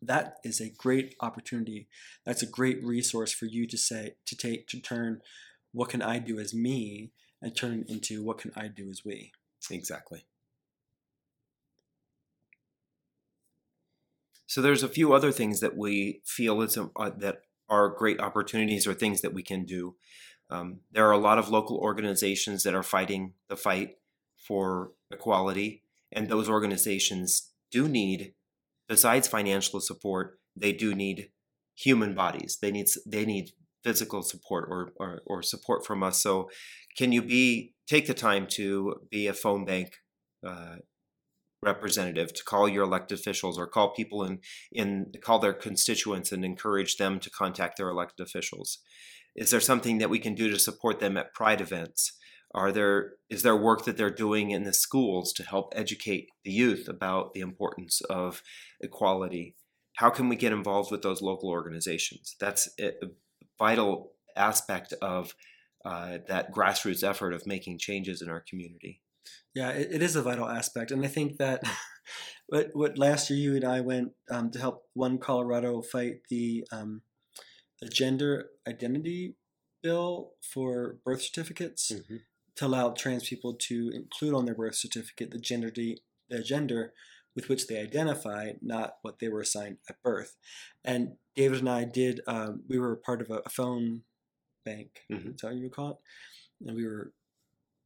that 0.00 0.36
is 0.44 0.60
a 0.60 0.70
great 0.70 1.14
opportunity. 1.20 1.88
That's 2.24 2.42
a 2.42 2.46
great 2.46 2.84
resource 2.84 3.32
for 3.32 3.46
you 3.46 3.66
to 3.66 3.76
say 3.76 4.14
to 4.26 4.36
take 4.36 4.68
to 4.68 4.80
turn 4.80 5.20
what 5.72 5.88
can 5.88 6.02
I 6.02 6.18
do 6.18 6.38
as 6.38 6.54
me 6.54 7.12
and 7.40 7.56
turn 7.56 7.80
it 7.80 7.90
into 7.90 8.24
what 8.24 8.38
can 8.38 8.52
I 8.56 8.68
do 8.68 8.90
as 8.90 9.04
we. 9.04 9.32
Exactly. 9.70 10.24
So 14.46 14.62
there's 14.62 14.82
a 14.82 14.88
few 14.88 15.12
other 15.12 15.30
things 15.30 15.60
that 15.60 15.76
we 15.76 16.22
feel 16.24 16.62
is 16.62 16.76
a, 16.76 16.88
uh, 16.96 17.10
that 17.18 17.42
are 17.68 17.90
great 17.90 18.18
opportunities 18.18 18.86
or 18.86 18.94
things 18.94 19.20
that 19.20 19.34
we 19.34 19.42
can 19.42 19.64
do. 19.64 19.96
Um, 20.50 20.80
there 20.90 21.06
are 21.06 21.12
a 21.12 21.18
lot 21.18 21.38
of 21.38 21.50
local 21.50 21.76
organizations 21.76 22.62
that 22.62 22.74
are 22.74 22.82
fighting 22.82 23.34
the 23.48 23.56
fight 23.56 23.96
for 24.38 24.92
equality, 25.10 25.82
and 26.10 26.28
those 26.28 26.48
organizations 26.48 27.50
do 27.70 27.86
need, 27.86 28.32
besides 28.88 29.28
financial 29.28 29.80
support, 29.80 30.40
they 30.56 30.72
do 30.72 30.94
need 30.94 31.30
human 31.74 32.14
bodies. 32.14 32.58
They 32.62 32.70
need 32.70 32.86
they 33.06 33.26
need 33.26 33.52
physical 33.88 34.22
support 34.22 34.68
or, 34.70 34.92
or, 34.96 35.22
or 35.24 35.42
support 35.42 35.86
from 35.86 36.02
us. 36.02 36.20
So, 36.20 36.50
can 36.98 37.10
you 37.10 37.22
be 37.22 37.72
take 37.86 38.06
the 38.06 38.12
time 38.12 38.46
to 38.58 39.00
be 39.10 39.26
a 39.26 39.32
phone 39.32 39.64
bank 39.64 39.94
uh, 40.46 40.76
representative 41.62 42.34
to 42.34 42.44
call 42.44 42.68
your 42.68 42.84
elected 42.84 43.18
officials 43.18 43.58
or 43.58 43.66
call 43.66 43.94
people 43.94 44.22
in 44.22 44.40
in 44.70 45.12
call 45.22 45.38
their 45.38 45.54
constituents 45.54 46.32
and 46.32 46.44
encourage 46.44 46.96
them 46.96 47.18
to 47.20 47.30
contact 47.30 47.78
their 47.78 47.88
elected 47.88 48.26
officials? 48.26 48.78
Is 49.34 49.50
there 49.50 49.60
something 49.70 49.98
that 49.98 50.10
we 50.10 50.18
can 50.18 50.34
do 50.34 50.50
to 50.50 50.58
support 50.58 51.00
them 51.00 51.16
at 51.16 51.32
pride 51.32 51.62
events? 51.62 52.12
Are 52.54 52.72
there 52.72 53.14
is 53.30 53.42
there 53.42 53.56
work 53.56 53.84
that 53.86 53.96
they're 53.96 54.22
doing 54.26 54.50
in 54.50 54.64
the 54.64 54.74
schools 54.74 55.32
to 55.34 55.42
help 55.44 55.72
educate 55.74 56.28
the 56.44 56.52
youth 56.52 56.88
about 56.88 57.32
the 57.32 57.40
importance 57.40 58.02
of 58.10 58.42
equality? 58.80 59.54
How 59.96 60.10
can 60.10 60.28
we 60.28 60.36
get 60.36 60.52
involved 60.52 60.90
with 60.92 61.02
those 61.02 61.22
local 61.22 61.48
organizations? 61.48 62.36
That's 62.38 62.68
a 62.78 62.92
vital 63.58 64.12
aspect 64.36 64.92
of 65.02 65.34
uh, 65.84 66.18
that 66.28 66.52
grassroots 66.52 67.02
effort 67.02 67.32
of 67.32 67.46
making 67.46 67.78
changes 67.78 68.20
in 68.22 68.28
our 68.28 68.44
community 68.48 69.00
yeah, 69.54 69.70
it, 69.70 69.88
it 69.92 70.02
is 70.02 70.16
a 70.16 70.22
vital 70.22 70.48
aspect, 70.48 70.90
and 70.90 71.04
I 71.04 71.08
think 71.08 71.38
that 71.38 71.62
what 72.46 72.70
what 72.74 72.98
last 72.98 73.30
year 73.30 73.38
you 73.38 73.56
and 73.56 73.64
I 73.64 73.80
went 73.80 74.12
um, 74.30 74.50
to 74.52 74.58
help 74.58 74.84
One 74.94 75.18
Colorado 75.18 75.82
fight 75.82 76.20
the 76.30 76.66
um, 76.70 77.02
the 77.80 77.88
gender 77.88 78.46
identity 78.68 79.36
bill 79.82 80.32
for 80.42 80.98
birth 81.04 81.22
certificates 81.22 81.92
mm-hmm. 81.92 82.16
to 82.56 82.66
allow 82.66 82.90
trans 82.90 83.28
people 83.28 83.54
to 83.54 83.90
include 83.94 84.34
on 84.34 84.44
their 84.44 84.54
birth 84.54 84.74
certificate 84.74 85.30
the 85.30 85.38
gender 85.38 85.70
de- 85.70 86.00
the 86.28 86.42
gender 86.42 86.92
with 87.38 87.48
which 87.48 87.68
they 87.68 87.78
identify, 87.78 88.50
not 88.60 88.94
what 89.02 89.20
they 89.20 89.28
were 89.28 89.42
assigned 89.42 89.76
at 89.88 90.02
birth. 90.02 90.34
And 90.84 91.12
David 91.36 91.60
and 91.60 91.70
I 91.70 91.84
did. 91.84 92.20
Um, 92.26 92.64
we 92.68 92.80
were 92.80 92.96
part 92.96 93.22
of 93.22 93.30
a, 93.30 93.42
a 93.46 93.48
phone 93.48 94.02
bank. 94.64 95.02
Mm-hmm. 95.08 95.28
That's 95.28 95.42
how 95.42 95.50
you 95.50 95.62
would 95.62 95.72
call 95.72 95.90
it. 95.90 95.96
And 96.66 96.76
we 96.76 96.84
were 96.84 97.12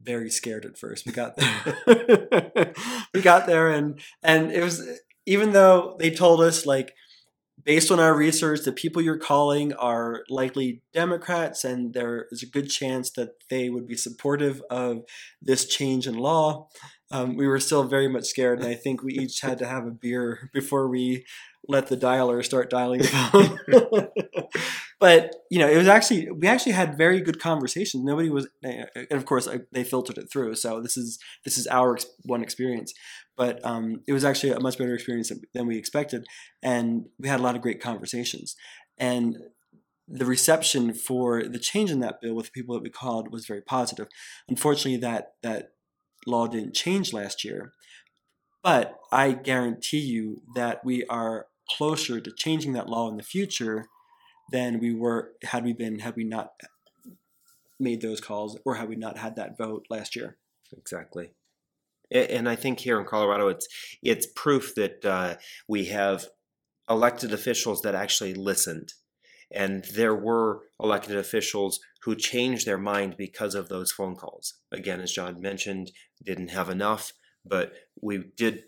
very 0.00 0.30
scared 0.30 0.64
at 0.64 0.78
first. 0.78 1.04
We 1.04 1.12
got 1.12 1.36
there. 1.36 2.72
we 3.14 3.20
got 3.20 3.46
there 3.46 3.68
and 3.68 4.00
and 4.22 4.50
it 4.50 4.64
was 4.64 4.80
even 5.26 5.52
though 5.52 5.96
they 5.98 6.10
told 6.10 6.40
us 6.40 6.64
like 6.64 6.94
based 7.62 7.92
on 7.92 8.00
our 8.00 8.14
research 8.14 8.62
the 8.64 8.72
people 8.72 9.02
you're 9.02 9.18
calling 9.18 9.72
are 9.74 10.24
likely 10.28 10.82
democrats 10.92 11.62
and 11.62 11.92
there 11.94 12.26
is 12.32 12.42
a 12.42 12.46
good 12.46 12.68
chance 12.68 13.10
that 13.10 13.34
they 13.50 13.68
would 13.68 13.86
be 13.86 13.96
supportive 13.96 14.62
of 14.70 15.02
this 15.40 15.66
change 15.66 16.06
in 16.08 16.14
law 16.14 16.68
um, 17.12 17.36
we 17.36 17.46
were 17.46 17.60
still 17.60 17.84
very 17.84 18.08
much 18.08 18.24
scared 18.24 18.58
and 18.58 18.68
i 18.68 18.74
think 18.74 19.02
we 19.02 19.12
each 19.12 19.40
had 19.40 19.58
to 19.58 19.66
have 19.66 19.86
a 19.86 19.90
beer 19.90 20.50
before 20.52 20.88
we 20.88 21.24
let 21.68 21.86
the 21.86 21.96
dialer 21.96 22.44
start 22.44 22.68
dialing 22.70 23.02
but 25.02 25.34
you 25.50 25.58
know, 25.58 25.68
it 25.68 25.76
was 25.76 25.88
actually 25.88 26.30
we 26.30 26.46
actually 26.46 26.70
had 26.70 26.96
very 26.96 27.20
good 27.20 27.40
conversations. 27.40 28.04
Nobody 28.04 28.30
was, 28.30 28.46
and 28.62 28.86
of 29.10 29.24
course, 29.24 29.48
they 29.72 29.82
filtered 29.82 30.16
it 30.16 30.30
through. 30.30 30.54
So 30.54 30.80
this 30.80 30.96
is 30.96 31.18
this 31.44 31.58
is 31.58 31.66
our 31.66 31.98
one 32.22 32.40
experience, 32.40 32.94
but 33.36 33.58
um, 33.64 34.02
it 34.06 34.12
was 34.12 34.24
actually 34.24 34.52
a 34.52 34.60
much 34.60 34.78
better 34.78 34.94
experience 34.94 35.32
than 35.54 35.66
we 35.66 35.76
expected, 35.76 36.24
and 36.62 37.06
we 37.18 37.28
had 37.28 37.40
a 37.40 37.42
lot 37.42 37.56
of 37.56 37.62
great 37.62 37.82
conversations. 37.82 38.54
And 38.96 39.38
the 40.06 40.24
reception 40.24 40.94
for 40.94 41.42
the 41.48 41.58
change 41.58 41.90
in 41.90 41.98
that 41.98 42.20
bill 42.20 42.36
with 42.36 42.46
the 42.46 42.52
people 42.52 42.76
that 42.76 42.84
we 42.84 42.90
called 42.90 43.32
was 43.32 43.44
very 43.44 43.62
positive. 43.62 44.06
Unfortunately, 44.48 44.98
that 44.98 45.32
that 45.42 45.70
law 46.26 46.46
didn't 46.46 46.74
change 46.74 47.12
last 47.12 47.44
year, 47.44 47.72
but 48.62 48.98
I 49.10 49.32
guarantee 49.32 50.00
you 50.00 50.42
that 50.54 50.84
we 50.84 51.04
are 51.06 51.46
closer 51.76 52.20
to 52.20 52.32
changing 52.32 52.72
that 52.74 52.88
law 52.88 53.08
in 53.08 53.16
the 53.16 53.22
future 53.22 53.86
than 54.50 54.78
we 54.78 54.94
were 54.94 55.32
had 55.44 55.64
we 55.64 55.72
been 55.72 56.00
had 56.00 56.16
we 56.16 56.24
not 56.24 56.52
made 57.80 58.00
those 58.00 58.20
calls 58.20 58.58
or 58.64 58.76
had 58.76 58.88
we 58.88 58.96
not 58.96 59.18
had 59.18 59.36
that 59.36 59.58
vote 59.58 59.86
last 59.90 60.14
year. 60.14 60.36
Exactly. 60.76 61.32
And 62.10 62.48
I 62.48 62.56
think 62.56 62.80
here 62.80 63.00
in 63.00 63.06
Colorado, 63.06 63.48
it's 63.48 63.66
it's 64.02 64.26
proof 64.26 64.74
that 64.74 65.04
uh, 65.04 65.36
we 65.66 65.86
have 65.86 66.26
elected 66.88 67.32
officials 67.32 67.82
that 67.82 67.94
actually 67.94 68.34
listened, 68.34 68.92
and 69.54 69.84
there 69.94 70.14
were 70.14 70.62
elected 70.80 71.16
officials 71.16 71.80
who 72.02 72.14
changed 72.14 72.66
their 72.66 72.78
mind 72.78 73.16
because 73.16 73.54
of 73.54 73.68
those 73.68 73.92
phone 73.92 74.16
calls. 74.16 74.54
Again, 74.72 75.00
as 75.00 75.12
John 75.12 75.40
mentioned, 75.40 75.92
didn't 76.24 76.50
have 76.50 76.68
enough, 76.68 77.12
but 77.44 77.72
we 78.00 78.24
did 78.36 78.64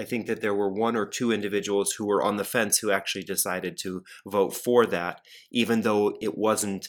I 0.00 0.04
think 0.04 0.26
that 0.26 0.40
there 0.40 0.54
were 0.54 0.68
one 0.68 0.96
or 0.96 1.06
two 1.06 1.30
individuals 1.30 1.92
who 1.92 2.04
were 2.04 2.22
on 2.22 2.38
the 2.38 2.44
fence 2.44 2.78
who 2.78 2.90
actually 2.90 3.22
decided 3.22 3.78
to 3.78 4.02
vote 4.26 4.52
for 4.52 4.84
that, 4.86 5.20
even 5.52 5.82
though 5.82 6.18
it 6.20 6.36
wasn't 6.36 6.88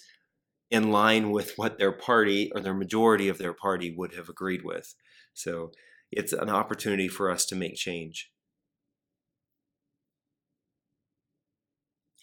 in 0.71 0.91
line 0.91 1.29
with 1.29 1.53
what 1.57 1.77
their 1.77 1.91
party 1.91 2.51
or 2.55 2.61
their 2.61 2.73
majority 2.73 3.27
of 3.27 3.37
their 3.37 3.53
party 3.53 3.93
would 3.95 4.15
have 4.15 4.29
agreed 4.29 4.63
with. 4.63 4.95
So 5.33 5.71
it's 6.11 6.33
an 6.33 6.49
opportunity 6.49 7.07
for 7.07 7.29
us 7.29 7.45
to 7.47 7.55
make 7.55 7.75
change. 7.75 8.30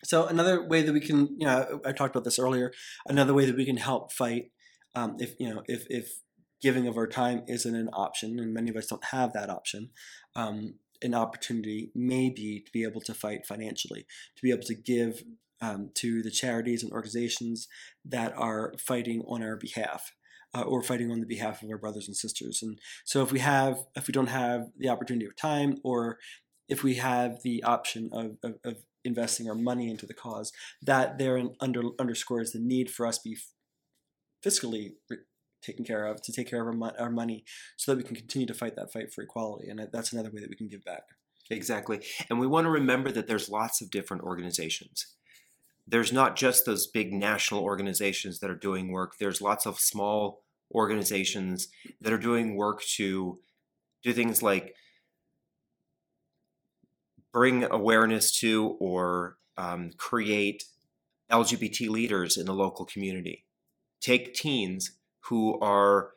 So 0.05 0.27
another 0.27 0.67
way 0.67 0.83
that 0.83 0.93
we 0.93 1.01
can, 1.01 1.37
you 1.39 1.47
know, 1.47 1.81
I 1.85 1.93
talked 1.93 2.15
about 2.15 2.25
this 2.25 2.39
earlier. 2.39 2.73
Another 3.07 3.35
way 3.35 3.47
that 3.47 3.57
we 3.57 3.65
can 3.65 3.77
help 3.77 4.13
fight, 4.13 4.51
um, 4.95 5.17
if 5.19 5.35
you 5.39 5.53
know, 5.53 5.63
if 5.67 5.87
if 5.91 6.21
giving 6.61 6.87
of 6.87 6.97
our 6.97 7.07
time 7.07 7.43
isn't 7.47 7.75
an 7.75 7.89
option, 7.93 8.39
and 8.39 8.55
many 8.55 8.71
of 8.71 8.77
us 8.77 8.87
don't 8.87 9.05
have 9.07 9.33
that 9.33 9.51
option, 9.51 9.91
um, 10.35 10.75
an 11.03 11.15
opportunity 11.15 11.91
may 11.95 12.31
be 12.31 12.61
to 12.65 12.71
be 12.73 12.85
able 12.85 13.01
to 13.01 13.15
fight 13.15 13.47
financially, 13.47 14.07
to 14.37 14.43
be 14.43 14.51
able 14.51 14.63
to 14.63 14.75
give 14.75 15.23
um, 15.61 15.91
to 15.95 16.23
the 16.23 16.31
charities 16.31 16.83
and 16.83 16.93
organizations 16.93 17.67
that 18.05 18.33
are 18.37 18.75
fighting 18.79 19.23
on 19.29 19.43
our 19.43 19.57
behalf. 19.57 20.13
Uh, 20.55 20.63
or 20.63 20.83
fighting 20.83 21.13
on 21.13 21.21
the 21.21 21.27
behalf 21.27 21.63
of 21.63 21.69
our 21.69 21.77
brothers 21.77 22.09
and 22.09 22.17
sisters. 22.17 22.63
And 22.63 22.79
so, 23.05 23.23
if 23.23 23.31
we 23.31 23.41
have, 23.41 23.81
if 23.95 24.09
we 24.09 24.13
don't 24.13 24.29
have 24.29 24.69
the 24.79 24.89
opportunity 24.89 25.27
of 25.27 25.37
time, 25.37 25.77
or 25.85 26.17
if 26.71 26.83
we 26.83 26.95
have 26.95 27.43
the 27.43 27.63
option 27.65 28.09
of, 28.15 28.39
of, 28.43 28.55
of 28.65 28.77
investing 29.05 29.49
our 29.49 29.55
money 29.55 29.91
into 29.91 30.07
the 30.07 30.15
cause, 30.15 30.53
that 30.83 31.19
therein 31.19 31.55
under, 31.61 31.83
underscores 31.99 32.53
the 32.53 32.59
need 32.59 32.91
for 32.91 33.07
us 33.07 33.19
to 33.19 33.31
be 33.31 33.37
fiscally 34.45 34.93
taken 35.63 35.85
care 35.85 36.07
of, 36.07 36.23
to 36.23 36.33
take 36.33 36.49
care 36.49 36.61
of 36.61 36.67
our, 36.69 36.73
mo- 36.73 36.93
our 36.99 37.11
money, 37.11 37.45
so 37.77 37.93
that 37.93 37.99
we 37.99 38.05
can 38.05 38.17
continue 38.17 38.47
to 38.47 38.55
fight 38.55 38.77
that 38.77 38.93
fight 38.93 39.13
for 39.13 39.23
equality. 39.23 39.69
And 39.69 39.89
that's 39.93 40.13
another 40.13 40.31
way 40.31 40.41
that 40.41 40.51
we 40.51 40.57
can 40.57 40.69
give 40.69 40.85
back. 40.85 41.03
Exactly. 41.51 42.01
And 42.29 42.39
we 42.39 42.47
want 42.47 42.67
to 42.67 42.71
remember 42.71 43.11
that 43.13 43.27
there's 43.27 43.49
lots 43.49 43.81
of 43.81 43.91
different 43.91 44.23
organizations. 44.23 45.15
There's 45.87 46.13
not 46.13 46.37
just 46.37 46.67
those 46.67 46.87
big 46.87 47.13
national 47.13 47.63
organizations 47.63 48.41
that 48.41 48.51
are 48.51 48.55
doing 48.55 48.93
work, 48.93 49.17
there's 49.19 49.41
lots 49.41 49.67
of 49.67 49.81
small 49.81 50.43
organizations 50.75 51.69
that 52.01 52.13
are 52.13 52.19
doing 52.19 52.57
work 52.57 52.83
to 52.83 53.39
do 54.03 54.13
things 54.13 54.43
like 54.43 54.75
bring 57.33 57.65
awareness 57.65 58.39
to 58.41 58.77
or 58.81 59.37
um, 59.57 59.91
create 59.97 60.65
LGBT 61.31 61.89
leaders 61.89 62.37
in 62.37 62.47
the 62.47 62.55
local 62.55 62.85
community. 62.85 63.45
Take 64.01 64.35
teens 64.35 64.93
who 65.27 65.59
are 65.61 66.13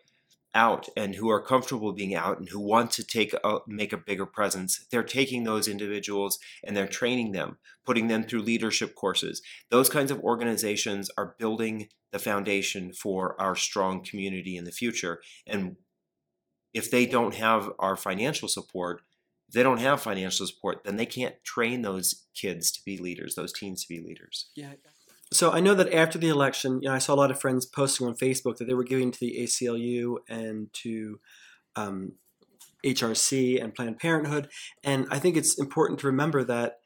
out 0.54 0.88
and 0.98 1.16
who 1.16 1.30
are 1.30 1.42
comfortable 1.42 1.94
being 1.94 2.14
out 2.14 2.38
and 2.38 2.50
who 2.50 2.60
want 2.60 2.92
to 2.92 3.04
take 3.04 3.34
a, 3.44 3.60
make 3.68 3.94
a 3.94 3.98
bigger 3.98 4.26
presence. 4.26 4.86
They're 4.92 5.04
taking 5.04 5.44
those 5.44 5.68
individuals 5.68 6.40
and 6.64 6.76
they're 6.76 6.88
training 6.88 7.32
them 7.32 7.58
putting 7.86 8.08
them 8.08 8.24
through 8.24 8.42
leadership 8.42 8.96
courses. 8.96 9.42
Those 9.70 9.90
kinds 9.90 10.12
of 10.12 10.20
organizations 10.20 11.10
are 11.18 11.36
building 11.40 11.90
the 12.12 12.20
foundation 12.20 12.94
for 12.94 13.40
our 13.40 13.56
strong 13.56 14.04
community 14.04 14.58
in 14.58 14.66
the 14.66 14.72
future. 14.72 15.22
And 15.48 15.78
if 16.74 16.92
they 16.92 17.06
don't 17.06 17.36
have 17.36 17.72
our 17.80 17.96
financial 17.96 18.48
support 18.48 19.02
they 19.54 19.64
don't 19.64 19.80
have 19.80 20.02
financial 20.02 20.46
support 20.46 20.84
then 20.84 20.96
they 20.96 21.06
can't 21.06 21.36
train 21.44 21.82
those 21.82 22.26
kids 22.36 22.72
to 22.72 22.80
be 22.86 22.98
leaders 22.98 23.36
those 23.36 23.54
teens 23.54 23.84
to 23.84 23.94
be 23.94 24.00
leaders 24.02 24.50
yeah 24.56 24.74
so 25.34 25.52
I 25.52 25.62
know 25.62 25.74
that 25.76 25.94
after 25.94 26.18
the 26.18 26.28
election, 26.28 26.82
you 26.82 26.90
know, 26.90 26.96
I 26.96 27.00
saw 27.00 27.14
a 27.14 27.16
lot 27.16 27.32
of 27.32 27.40
friends 27.40 27.66
posting 27.66 28.06
on 28.06 28.16
Facebook 28.16 28.58
that 28.58 28.66
they 28.66 28.74
were 28.74 28.84
giving 28.84 29.12
to 29.12 29.20
the 29.20 29.38
ACLU 29.40 30.18
and 30.28 30.72
to 30.74 31.20
um, 31.78 32.14
HRC 32.86 33.64
and 33.64 33.74
Planned 33.74 34.00
Parenthood, 34.00 34.50
and 34.84 35.08
I 35.10 35.20
think 35.20 35.38
it's 35.38 35.58
important 35.58 36.00
to 36.00 36.08
remember 36.08 36.44
that 36.44 36.80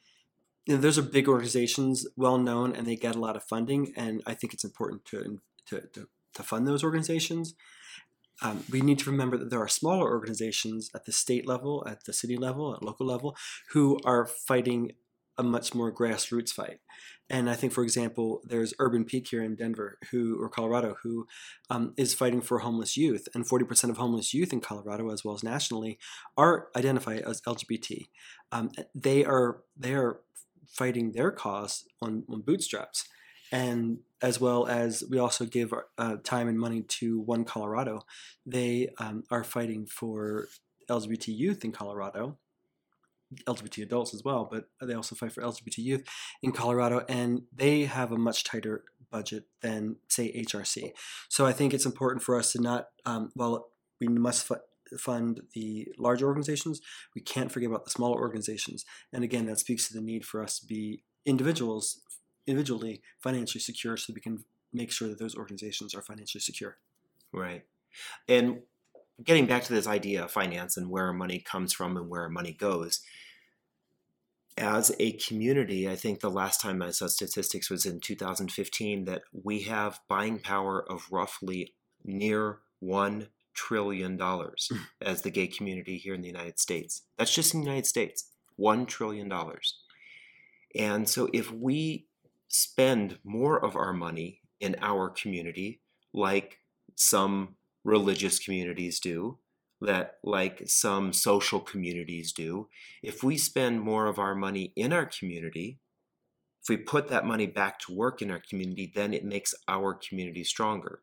you 0.65 0.75
know, 0.75 0.81
those 0.81 0.97
are 0.97 1.03
big 1.03 1.27
organizations, 1.27 2.07
well 2.15 2.37
known, 2.37 2.75
and 2.75 2.85
they 2.85 2.95
get 2.95 3.15
a 3.15 3.19
lot 3.19 3.35
of 3.35 3.43
funding. 3.43 3.93
And 3.95 4.21
I 4.25 4.33
think 4.33 4.53
it's 4.53 4.63
important 4.63 5.05
to 5.05 5.39
to, 5.67 5.81
to, 5.93 6.07
to 6.35 6.43
fund 6.43 6.67
those 6.67 6.83
organizations. 6.83 7.55
Um, 8.41 8.63
we 8.71 8.81
need 8.81 8.99
to 8.99 9.11
remember 9.11 9.37
that 9.37 9.49
there 9.49 9.61
are 9.61 9.67
smaller 9.67 10.09
organizations 10.09 10.89
at 10.93 11.05
the 11.05 11.11
state 11.11 11.47
level, 11.47 11.85
at 11.87 12.03
the 12.05 12.13
city 12.13 12.37
level, 12.37 12.73
at 12.75 12.83
local 12.83 13.05
level, 13.05 13.35
who 13.71 13.97
are 14.05 14.25
fighting 14.25 14.91
a 15.37 15.43
much 15.43 15.73
more 15.73 15.93
grassroots 15.93 16.51
fight. 16.51 16.79
And 17.29 17.49
I 17.49 17.55
think, 17.55 17.73
for 17.73 17.83
example, 17.83 18.41
there's 18.45 18.73
Urban 18.77 19.03
Peak 19.03 19.27
here 19.29 19.43
in 19.43 19.55
Denver, 19.55 19.97
who 20.11 20.39
or 20.39 20.47
Colorado, 20.47 20.95
who 21.01 21.25
um, 21.69 21.93
is 21.97 22.13
fighting 22.13 22.41
for 22.41 22.59
homeless 22.59 22.95
youth, 22.95 23.27
and 23.33 23.47
40% 23.47 23.89
of 23.89 23.97
homeless 23.97 24.33
youth 24.33 24.53
in 24.53 24.61
Colorado, 24.61 25.09
as 25.11 25.25
well 25.25 25.33
as 25.33 25.43
nationally, 25.43 25.97
are 26.37 26.67
identified 26.75 27.21
as 27.21 27.41
LGBT. 27.41 28.05
Um, 28.51 28.71
they 28.93 29.25
are 29.25 29.61
they 29.75 29.95
are 29.95 30.19
fighting 30.67 31.13
their 31.13 31.31
cause 31.31 31.85
on, 32.01 32.23
on 32.29 32.41
bootstraps, 32.41 33.07
and 33.55 33.99
as 34.21 34.41
well 34.41 34.67
as 34.67 35.03
we 35.09 35.17
also 35.17 35.45
give 35.45 35.73
uh, 35.97 36.17
time 36.23 36.47
and 36.47 36.59
money 36.59 36.81
to 36.81 37.21
One 37.21 37.45
Colorado. 37.45 38.01
They 38.45 38.89
um, 38.97 39.23
are 39.31 39.43
fighting 39.43 39.85
for 39.85 40.47
LGBT 40.89 41.27
youth 41.27 41.63
in 41.63 41.71
Colorado 41.71 42.37
LGBT 43.47 43.83
adults 43.83 44.13
as 44.13 44.23
well, 44.23 44.47
but 44.49 44.69
they 44.81 44.93
also 44.93 45.15
fight 45.15 45.31
for 45.31 45.41
LGBT 45.41 45.77
youth 45.79 46.03
in 46.41 46.51
Colorado, 46.51 47.03
and 47.09 47.43
they 47.53 47.85
have 47.85 48.11
a 48.11 48.17
much 48.17 48.43
tighter 48.43 48.83
budget 49.11 49.45
than, 49.61 49.97
say, 50.07 50.31
HRC. 50.43 50.91
So 51.29 51.45
I 51.45 51.51
think 51.51 51.73
it's 51.73 51.85
important 51.85 52.23
for 52.23 52.37
us 52.37 52.51
to 52.53 52.61
not, 52.61 52.89
um, 53.05 53.31
well, 53.35 53.69
we 53.99 54.07
must 54.07 54.49
fund 54.99 55.41
the 55.53 55.87
large 55.97 56.21
organizations, 56.21 56.81
we 57.15 57.21
can't 57.21 57.51
forget 57.51 57.69
about 57.69 57.85
the 57.85 57.91
smaller 57.91 58.19
organizations. 58.19 58.85
And 59.11 59.23
again, 59.23 59.45
that 59.47 59.59
speaks 59.59 59.87
to 59.87 59.93
the 59.93 60.01
need 60.01 60.25
for 60.25 60.43
us 60.43 60.59
to 60.59 60.65
be 60.65 61.03
individuals, 61.25 62.01
individually 62.47 63.01
financially 63.19 63.61
secure 63.61 63.97
so 63.97 64.13
we 64.13 64.21
can 64.21 64.43
make 64.73 64.91
sure 64.91 65.07
that 65.07 65.19
those 65.19 65.35
organizations 65.35 65.95
are 65.95 66.01
financially 66.01 66.41
secure. 66.41 66.77
Right. 67.31 67.63
And 68.27 68.61
getting 69.23 69.45
back 69.45 69.63
to 69.63 69.73
this 69.73 69.87
idea 69.87 70.23
of 70.23 70.31
finance 70.31 70.77
and 70.77 70.89
where 70.89 71.05
our 71.05 71.13
money 71.13 71.39
comes 71.39 71.73
from 71.73 71.95
and 71.97 72.09
where 72.09 72.21
our 72.21 72.29
money 72.29 72.51
goes, 72.51 73.01
as 74.57 74.93
a 74.99 75.13
community, 75.13 75.89
I 75.89 75.95
think 75.95 76.19
the 76.19 76.29
last 76.29 76.61
time 76.61 76.81
I 76.81 76.91
saw 76.91 77.07
statistics 77.07 77.69
was 77.69 77.85
in 77.85 77.99
2015 77.99 79.05
that 79.05 79.23
we 79.31 79.63
have 79.63 79.99
buying 80.07 80.39
power 80.39 80.83
of 80.89 81.07
roughly 81.11 81.73
near 82.05 82.59
$1 82.83 83.27
trillion 83.53 84.17
hmm. 84.17 84.77
as 85.01 85.21
the 85.21 85.31
gay 85.31 85.47
community 85.47 85.97
here 85.97 86.13
in 86.13 86.21
the 86.21 86.27
United 86.27 86.59
States. 86.59 87.01
That's 87.17 87.33
just 87.33 87.53
in 87.53 87.61
the 87.61 87.65
United 87.65 87.85
States, 87.85 88.29
$1 88.59 88.87
trillion. 88.87 89.31
And 90.77 91.09
so 91.09 91.29
if 91.33 91.51
we 91.51 92.05
spend 92.47 93.19
more 93.23 93.63
of 93.63 93.75
our 93.75 93.93
money 93.93 94.41
in 94.59 94.75
our 94.81 95.09
community, 95.09 95.81
like 96.13 96.59
some 96.95 97.55
religious 97.83 98.39
communities 98.39 98.99
do, 98.99 99.37
that 99.81 100.17
like 100.23 100.63
some 100.65 101.13
social 101.13 101.59
communities 101.59 102.31
do, 102.31 102.67
if 103.03 103.23
we 103.23 103.37
spend 103.37 103.81
more 103.81 104.07
of 104.07 104.17
our 104.17 104.35
money 104.35 104.73
in 104.75 104.93
our 104.93 105.05
community, 105.05 105.79
if 106.63 106.69
we 106.69 106.77
put 106.77 107.09
that 107.09 107.25
money 107.25 107.45
back 107.45 107.79
to 107.79 107.93
work 107.93 108.21
in 108.21 108.31
our 108.31 108.41
community, 108.49 108.91
then 108.93 109.13
it 109.13 109.23
makes 109.23 109.53
our 109.67 109.93
community 109.93 110.43
stronger. 110.43 111.01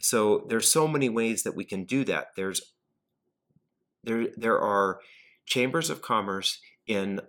So 0.00 0.46
there's 0.48 0.72
so 0.72 0.88
many 0.88 1.08
ways 1.08 1.42
that 1.42 1.54
we 1.54 1.64
can 1.64 1.84
do 1.84 2.04
that. 2.04 2.28
There's 2.36 2.72
there 4.04 4.28
there 4.36 4.58
are 4.60 5.00
chambers 5.44 5.90
of 5.90 6.02
commerce 6.02 6.60
in 6.86 7.20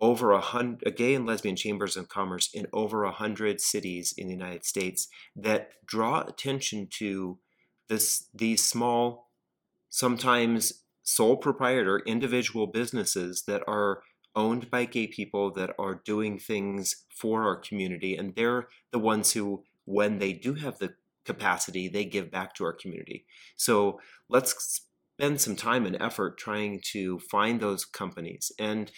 over 0.00 0.32
a 0.32 0.40
hundred 0.40 0.96
gay 0.96 1.14
and 1.14 1.26
lesbian 1.26 1.56
chambers 1.56 1.96
of 1.96 2.08
commerce 2.08 2.48
in 2.52 2.66
over 2.72 3.04
a 3.04 3.12
hundred 3.12 3.60
cities 3.60 4.14
in 4.16 4.26
the 4.26 4.32
United 4.32 4.64
States 4.64 5.08
that 5.36 5.70
draw 5.86 6.22
attention 6.22 6.88
to 6.90 7.38
this 7.88 8.28
these 8.34 8.64
small 8.64 9.30
sometimes 9.88 10.84
sole 11.02 11.36
proprietor 11.36 12.00
individual 12.06 12.66
businesses 12.66 13.42
that 13.46 13.62
are 13.66 14.02
owned 14.36 14.70
by 14.70 14.84
gay 14.84 15.06
people 15.06 15.52
that 15.52 15.74
are 15.78 16.00
doing 16.04 16.38
things 16.38 17.04
for 17.14 17.42
our 17.42 17.56
community 17.56 18.16
and 18.16 18.34
they're 18.36 18.68
the 18.92 18.98
ones 18.98 19.32
who 19.32 19.64
when 19.84 20.18
they 20.18 20.32
do 20.32 20.54
have 20.54 20.78
the 20.78 20.94
capacity 21.24 21.88
they 21.88 22.04
give 22.04 22.30
back 22.30 22.54
to 22.54 22.64
our 22.64 22.72
community. 22.72 23.26
So 23.56 24.00
let's 24.28 24.82
spend 25.18 25.40
some 25.40 25.56
time 25.56 25.84
and 25.84 25.96
effort 26.00 26.38
trying 26.38 26.80
to 26.92 27.18
find 27.18 27.60
those 27.60 27.84
companies. 27.84 28.52
And 28.58 28.90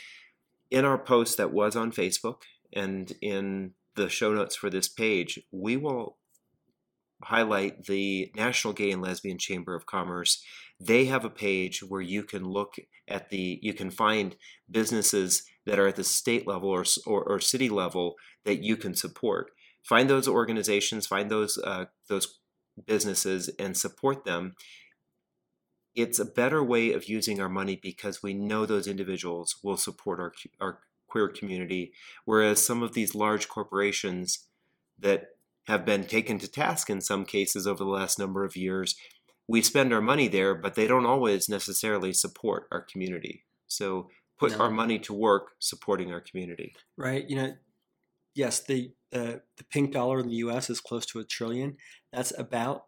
in 0.72 0.84
our 0.84 0.98
post 0.98 1.36
that 1.36 1.52
was 1.52 1.76
on 1.76 1.92
facebook 1.92 2.42
and 2.72 3.12
in 3.20 3.72
the 3.94 4.08
show 4.08 4.32
notes 4.32 4.56
for 4.56 4.70
this 4.70 4.88
page 4.88 5.38
we 5.52 5.76
will 5.76 6.16
highlight 7.24 7.84
the 7.84 8.32
national 8.36 8.74
gay 8.74 8.90
and 8.90 9.02
lesbian 9.02 9.38
chamber 9.38 9.74
of 9.74 9.86
commerce. 9.86 10.42
They 10.80 11.06
have 11.06 11.24
a 11.24 11.30
page 11.30 11.82
where 11.82 12.00
you 12.00 12.22
can 12.22 12.44
look 12.44 12.74
at 13.08 13.30
the 13.30 13.58
you 13.62 13.74
can 13.74 13.90
find 13.90 14.36
businesses 14.70 15.44
that 15.66 15.78
are 15.78 15.86
at 15.86 15.96
the 15.96 16.04
state 16.04 16.46
level 16.46 16.68
or, 16.68 16.84
or, 17.06 17.22
or 17.24 17.40
city 17.40 17.68
level 17.68 18.14
that 18.44 18.62
you 18.62 18.76
can 18.76 18.94
support. 18.94 19.50
Find 19.84 20.08
those 20.08 20.28
organizations 20.28 21.06
find 21.06 21.30
those 21.30 21.58
uh, 21.58 21.86
those 22.08 22.40
businesses 22.86 23.48
and 23.58 23.76
support 23.76 24.24
them 24.24 24.54
it's 25.94 26.18
a 26.18 26.24
better 26.24 26.62
way 26.62 26.92
of 26.92 27.08
using 27.08 27.40
our 27.40 27.48
money 27.48 27.78
because 27.80 28.22
we 28.22 28.32
know 28.32 28.64
those 28.64 28.86
individuals 28.86 29.56
will 29.62 29.76
support 29.76 30.18
our, 30.20 30.32
our 30.60 30.78
queer 31.08 31.28
community 31.28 31.92
whereas 32.24 32.64
some 32.64 32.82
of 32.82 32.94
these 32.94 33.14
large 33.14 33.48
corporations 33.48 34.46
that 34.98 35.26
have 35.66 35.84
been 35.84 36.04
taken 36.04 36.38
to 36.38 36.50
task 36.50 36.88
in 36.90 37.00
some 37.00 37.24
cases 37.24 37.66
over 37.66 37.84
the 37.84 37.90
last 37.90 38.18
number 38.18 38.44
of 38.44 38.56
years 38.56 38.96
we 39.48 39.60
spend 39.60 39.92
our 39.92 40.00
money 40.00 40.28
there, 40.28 40.54
but 40.54 40.74
they 40.74 40.86
don't 40.86 41.06
always 41.06 41.48
necessarily 41.48 42.12
support 42.12 42.68
our 42.70 42.80
community. 42.80 43.44
So 43.66 44.08
put 44.38 44.52
no. 44.52 44.58
our 44.58 44.70
money 44.70 44.98
to 45.00 45.12
work 45.12 45.52
supporting 45.58 46.12
our 46.12 46.20
community. 46.20 46.74
Right. 46.96 47.28
You 47.28 47.36
know, 47.36 47.52
yes, 48.34 48.60
the 48.60 48.92
uh, 49.12 49.40
the 49.56 49.64
pink 49.70 49.92
dollar 49.92 50.20
in 50.20 50.28
the 50.28 50.36
U.S. 50.36 50.70
is 50.70 50.80
close 50.80 51.04
to 51.06 51.18
a 51.18 51.24
trillion. 51.24 51.76
That's 52.12 52.32
about 52.38 52.86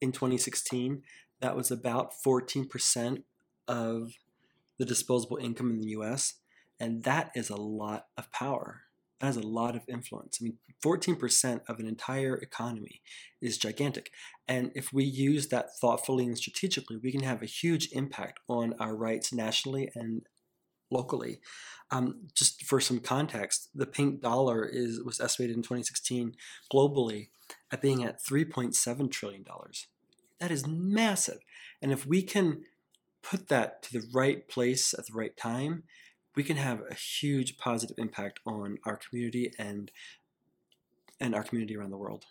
in 0.00 0.12
2016. 0.12 1.02
That 1.42 1.56
was 1.56 1.70
about 1.70 2.14
14 2.14 2.66
percent 2.66 3.24
of 3.68 4.14
the 4.78 4.86
disposable 4.86 5.36
income 5.36 5.70
in 5.70 5.80
the 5.80 5.88
U.S. 5.88 6.34
And 6.80 7.04
that 7.04 7.30
is 7.34 7.50
a 7.50 7.56
lot 7.56 8.06
of 8.16 8.32
power 8.32 8.82
that 9.22 9.26
has 9.26 9.36
a 9.36 9.46
lot 9.46 9.76
of 9.76 9.82
influence. 9.88 10.38
I 10.40 10.44
mean, 10.44 10.58
14% 10.84 11.60
of 11.68 11.78
an 11.78 11.86
entire 11.86 12.34
economy 12.36 13.02
is 13.40 13.56
gigantic. 13.56 14.10
And 14.48 14.72
if 14.74 14.92
we 14.92 15.04
use 15.04 15.46
that 15.48 15.78
thoughtfully 15.80 16.26
and 16.26 16.36
strategically, 16.36 16.96
we 16.96 17.12
can 17.12 17.22
have 17.22 17.40
a 17.40 17.46
huge 17.46 17.88
impact 17.92 18.40
on 18.48 18.74
our 18.80 18.96
rights 18.96 19.32
nationally 19.32 19.90
and 19.94 20.22
locally. 20.90 21.40
Um, 21.92 22.26
just 22.34 22.64
for 22.64 22.80
some 22.80 22.98
context, 22.98 23.68
the 23.72 23.86
pink 23.86 24.22
dollar 24.22 24.64
is 24.64 25.00
was 25.04 25.20
estimated 25.20 25.54
in 25.54 25.62
2016 25.62 26.34
globally 26.72 27.28
at 27.70 27.80
being 27.80 28.02
at 28.02 28.20
3.7 28.20 29.08
trillion 29.10 29.44
dollars. 29.44 29.86
That 30.42 30.50
is 30.50 30.66
massive. 30.66 31.38
And 31.80 31.92
if 31.92 32.04
we 32.04 32.20
can 32.20 32.64
put 33.22 33.46
that 33.46 33.80
to 33.84 33.92
the 33.92 34.04
right 34.12 34.48
place 34.48 34.92
at 34.92 35.06
the 35.06 35.12
right 35.12 35.36
time, 35.36 35.84
we 36.34 36.42
can 36.42 36.56
have 36.56 36.82
a 36.90 36.94
huge 36.94 37.58
positive 37.58 37.96
impact 37.96 38.40
on 38.44 38.78
our 38.84 38.96
community 38.96 39.52
and 39.56 39.92
and 41.20 41.36
our 41.36 41.44
community 41.44 41.76
around 41.76 41.90
the 41.90 41.96
world. 41.96 42.24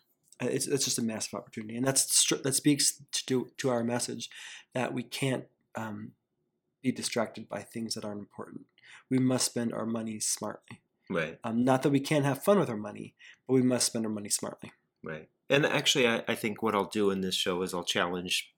Uh, 0.44 0.48
it's, 0.48 0.68
it's 0.68 0.84
just 0.84 1.00
a 1.00 1.02
massive 1.02 1.36
opportunity, 1.36 1.78
and 1.78 1.88
that's 1.88 2.28
that 2.44 2.54
speaks 2.54 3.02
to 3.14 3.50
to 3.56 3.70
our 3.70 3.82
message 3.82 4.30
that 4.74 4.94
we 4.94 5.04
can't 5.04 5.46
um, 5.76 6.12
be 6.82 6.92
distracted 6.92 7.48
by 7.48 7.62
things 7.62 7.94
that 7.94 8.04
aren't 8.04 8.20
important. 8.20 8.66
We 9.10 9.20
must 9.20 9.46
spend 9.46 9.72
our 9.72 9.86
money 9.86 10.20
smartly. 10.20 10.82
Right. 11.10 11.40
Um, 11.46 11.64
not 11.64 11.82
that 11.84 11.92
we 11.92 12.02
can't 12.02 12.26
have 12.26 12.44
fun 12.44 12.60
with 12.60 12.70
our 12.70 12.76
money, 12.76 13.14
but 13.48 13.54
we 13.54 13.62
must 13.62 13.86
spend 13.86 14.06
our 14.06 14.12
money 14.12 14.30
smartly. 14.30 14.74
Right. 15.02 15.30
And 15.52 15.66
actually, 15.66 16.08
I, 16.08 16.24
I 16.28 16.36
think 16.36 16.64
what 16.64 16.74
I'll 16.74 16.86
do 16.86 17.12
in 17.12 17.22
this 17.22 17.36
show 17.36 17.62
is 17.62 17.74
I'll 17.74 17.84
challenge 17.84 18.54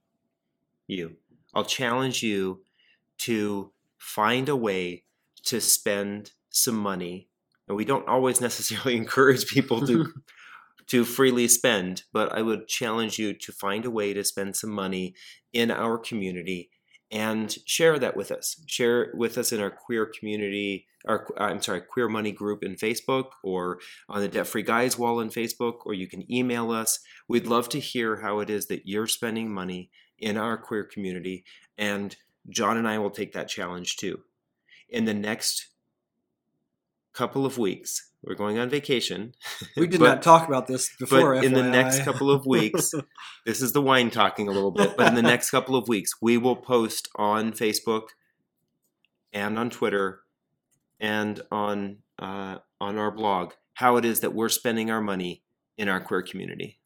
you. 0.87 1.17
I'll 1.53 1.65
challenge 1.65 2.23
you 2.23 2.61
to 3.19 3.71
find 3.97 4.47
a 4.47 4.55
way 4.55 5.03
to 5.43 5.59
spend 5.59 6.31
some 6.49 6.75
money 6.75 7.27
and 7.67 7.77
we 7.77 7.85
don't 7.85 8.07
always 8.07 8.41
necessarily 8.41 8.95
encourage 9.03 9.47
people 9.47 9.85
to 9.85 10.13
to 10.87 11.05
freely 11.05 11.47
spend 11.47 12.03
but 12.11 12.31
i 12.33 12.41
would 12.41 12.67
challenge 12.67 13.17
you 13.17 13.33
to 13.33 13.51
find 13.53 13.85
a 13.85 13.89
way 13.89 14.13
to 14.13 14.23
spend 14.23 14.55
some 14.55 14.69
money 14.69 15.15
in 15.53 15.71
our 15.71 15.97
community 15.97 16.69
and 17.13 17.55
share 17.65 17.97
that 17.97 18.17
with 18.17 18.31
us 18.31 18.61
share 18.67 19.13
with 19.15 19.37
us 19.37 19.53
in 19.53 19.61
our 19.61 19.69
queer 19.69 20.05
community 20.19 20.87
our 21.07 21.27
i'm 21.37 21.61
sorry 21.61 21.79
queer 21.79 22.09
money 22.09 22.31
group 22.31 22.63
in 22.63 22.75
facebook 22.75 23.27
or 23.43 23.79
on 24.09 24.19
the 24.19 24.27
debt 24.27 24.47
free 24.47 24.63
guys 24.63 24.97
wall 24.97 25.21
in 25.21 25.29
facebook 25.29 25.85
or 25.85 25.93
you 25.93 26.07
can 26.07 26.29
email 26.29 26.71
us 26.71 26.99
we'd 27.29 27.47
love 27.47 27.69
to 27.69 27.79
hear 27.79 28.17
how 28.17 28.39
it 28.39 28.49
is 28.49 28.65
that 28.65 28.81
you're 28.85 29.07
spending 29.07 29.53
money 29.53 29.89
in 30.17 30.37
our 30.37 30.57
queer 30.57 30.83
community 30.83 31.45
and 31.77 32.17
john 32.49 32.75
and 32.75 32.87
i 32.87 32.97
will 32.97 33.11
take 33.11 33.31
that 33.31 33.47
challenge 33.47 33.95
too 33.95 34.19
in 34.89 35.05
the 35.05 35.13
next 35.13 35.69
couple 37.13 37.45
of 37.45 37.57
weeks. 37.57 38.11
We're 38.23 38.35
going 38.35 38.57
on 38.57 38.69
vacation. 38.69 39.33
We 39.75 39.87
did 39.87 39.99
but, 39.99 40.05
not 40.07 40.21
talk 40.21 40.47
about 40.47 40.67
this 40.67 40.95
before. 40.97 41.35
But 41.35 41.43
in 41.43 41.53
the 41.53 41.63
next 41.63 42.03
couple 42.03 42.31
of 42.31 42.45
weeks, 42.45 42.93
this 43.45 43.61
is 43.61 43.73
the 43.73 43.81
wine 43.81 44.11
talking 44.11 44.47
a 44.47 44.51
little 44.51 44.71
bit, 44.71 44.95
but 44.95 45.07
in 45.07 45.15
the 45.15 45.21
next 45.21 45.49
couple 45.49 45.75
of 45.75 45.87
weeks, 45.87 46.21
we 46.21 46.37
will 46.37 46.55
post 46.55 47.09
on 47.15 47.51
Facebook 47.51 48.09
and 49.33 49.57
on 49.57 49.69
Twitter 49.69 50.21
and 50.99 51.41
on 51.51 51.97
uh, 52.19 52.59
on 52.79 52.97
our 52.97 53.11
blog 53.11 53.53
how 53.75 53.97
it 53.97 54.05
is 54.05 54.19
that 54.19 54.33
we're 54.33 54.49
spending 54.49 54.91
our 54.91 55.01
money 55.01 55.41
in 55.77 55.89
our 55.89 55.99
queer 55.99 56.21
community. 56.21 56.79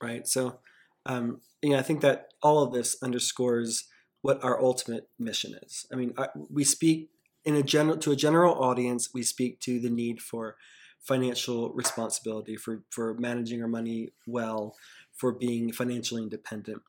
Right. 0.00 0.26
So, 0.26 0.60
um, 1.04 1.40
yeah, 1.62 1.78
I 1.78 1.82
think 1.82 2.00
that 2.00 2.28
all 2.42 2.62
of 2.62 2.72
this 2.72 2.96
underscores 3.02 3.88
what 4.22 4.42
our 4.44 4.62
ultimate 4.62 5.08
mission 5.18 5.54
is. 5.62 5.86
I 5.92 5.96
mean, 5.96 6.14
we 6.48 6.64
speak 6.64 7.10
in 7.44 7.54
a 7.54 7.62
general 7.62 7.96
to 7.98 8.12
a 8.12 8.16
general 8.16 8.54
audience. 8.62 9.10
We 9.12 9.22
speak 9.22 9.60
to 9.60 9.78
the 9.80 9.90
need 9.90 10.20
for 10.20 10.56
financial 11.00 11.72
responsibility, 11.72 12.56
for 12.56 12.82
for 12.90 13.14
managing 13.14 13.62
our 13.62 13.68
money 13.68 14.10
well, 14.26 14.76
for 15.14 15.32
being 15.32 15.72
financially 15.72 16.22
independent. 16.22 16.82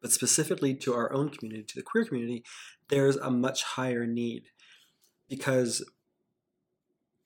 But 0.00 0.12
specifically 0.12 0.74
to 0.74 0.94
our 0.94 1.12
own 1.12 1.30
community, 1.30 1.64
to 1.64 1.76
the 1.76 1.82
queer 1.82 2.04
community, 2.04 2.44
there's 2.88 3.16
a 3.16 3.30
much 3.30 3.62
higher 3.62 4.06
need 4.06 4.44
because 5.28 5.82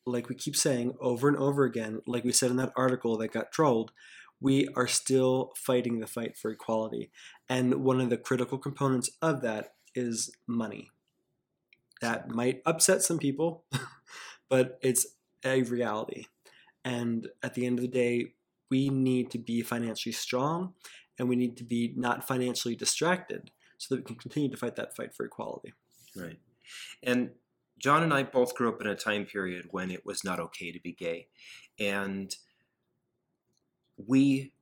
like 0.06 0.28
we 0.28 0.34
keep 0.34 0.56
saying 0.56 0.94
over 1.00 1.28
and 1.28 1.36
over 1.36 1.64
again, 1.64 2.00
like 2.06 2.24
we 2.24 2.32
said 2.32 2.50
in 2.50 2.56
that 2.56 2.72
article 2.76 3.18
that 3.18 3.32
got 3.32 3.52
trolled, 3.52 3.92
we 4.40 4.68
are 4.76 4.86
still 4.86 5.52
fighting 5.56 6.00
the 6.00 6.06
fight 6.06 6.36
for 6.36 6.50
equality. 6.50 7.10
And 7.48 7.84
one 7.84 8.00
of 8.00 8.10
the 8.10 8.16
critical 8.16 8.58
components 8.58 9.10
of 9.20 9.42
that 9.42 9.74
is 9.94 10.30
money. 10.46 10.90
That 12.00 12.28
might 12.28 12.62
upset 12.64 13.02
some 13.02 13.18
people, 13.18 13.64
but 14.48 14.78
it's 14.82 15.06
a 15.44 15.62
reality. 15.62 16.26
And 16.84 17.28
at 17.42 17.54
the 17.54 17.66
end 17.66 17.78
of 17.78 17.82
the 17.82 17.88
day, 17.88 18.34
we 18.70 18.88
need 18.88 19.30
to 19.30 19.38
be 19.38 19.62
financially 19.62 20.12
strong 20.12 20.74
and 21.18 21.28
we 21.28 21.36
need 21.36 21.56
to 21.56 21.64
be 21.64 21.92
not 21.96 22.26
financially 22.26 22.76
distracted 22.76 23.50
so 23.78 23.94
that 23.94 24.02
we 24.02 24.06
can 24.06 24.16
continue 24.16 24.50
to 24.50 24.56
fight 24.56 24.76
that 24.76 24.94
fight 24.96 25.14
for 25.14 25.24
equality. 25.26 25.72
Right. 26.16 26.38
And 27.02 27.30
John 27.78 28.02
and 28.02 28.12
I 28.12 28.24
both 28.24 28.54
grew 28.54 28.68
up 28.68 28.80
in 28.80 28.86
a 28.86 28.94
time 28.94 29.24
period 29.24 29.66
when 29.70 29.90
it 29.90 30.04
was 30.04 30.24
not 30.24 30.40
okay 30.40 30.72
to 30.72 30.80
be 30.80 30.92
gay. 30.92 31.28
And 31.78 32.34
we 33.96 34.52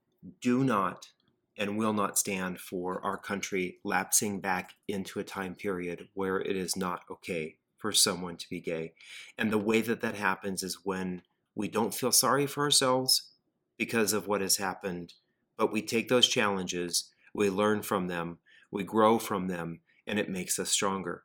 do 0.41 0.64
not 0.64 1.09
and 1.57 1.76
will 1.76 1.92
not 1.92 2.18
stand 2.18 2.61
for 2.61 3.00
our 3.04 3.16
country 3.16 3.78
lapsing 3.84 4.40
back 4.40 4.74
into 4.88 5.18
a 5.18 5.24
time 5.24 5.54
period 5.54 6.09
where 6.14 6.40
it 6.40 6.57
is 6.57 6.76
not 6.76 7.02
okay 7.11 7.57
for 7.78 7.92
someone 7.92 8.36
to 8.36 8.48
be 8.48 8.61
gay. 8.61 8.92
And 9.38 9.50
the 9.50 9.59
way 9.59 9.80
that 9.82 10.00
that 10.00 10.14
happens 10.14 10.62
is 10.62 10.84
when 10.84 11.22
we 11.54 11.68
don't 11.68 11.94
feel 11.94 12.12
sorry 12.12 12.46
for 12.46 12.62
ourselves 12.62 13.30
because 13.78 14.12
of 14.12 14.26
what 14.26 14.40
has 14.40 14.57
happened, 14.57 15.14
but 15.57 15.72
we 15.72 15.82
take 15.82 16.09
those 16.09 16.28
challenges, 16.28 17.11
we 17.34 17.50
learn 17.50 17.82
from 17.82 18.09
them, 18.09 18.38
we 18.70 18.84
grow 18.84 19.18
from 19.18 19.48
them, 19.48 19.80
and 20.07 20.18
it 20.18 20.30
makes 20.30 20.59
us 20.59 20.70
stronger. 20.70 21.24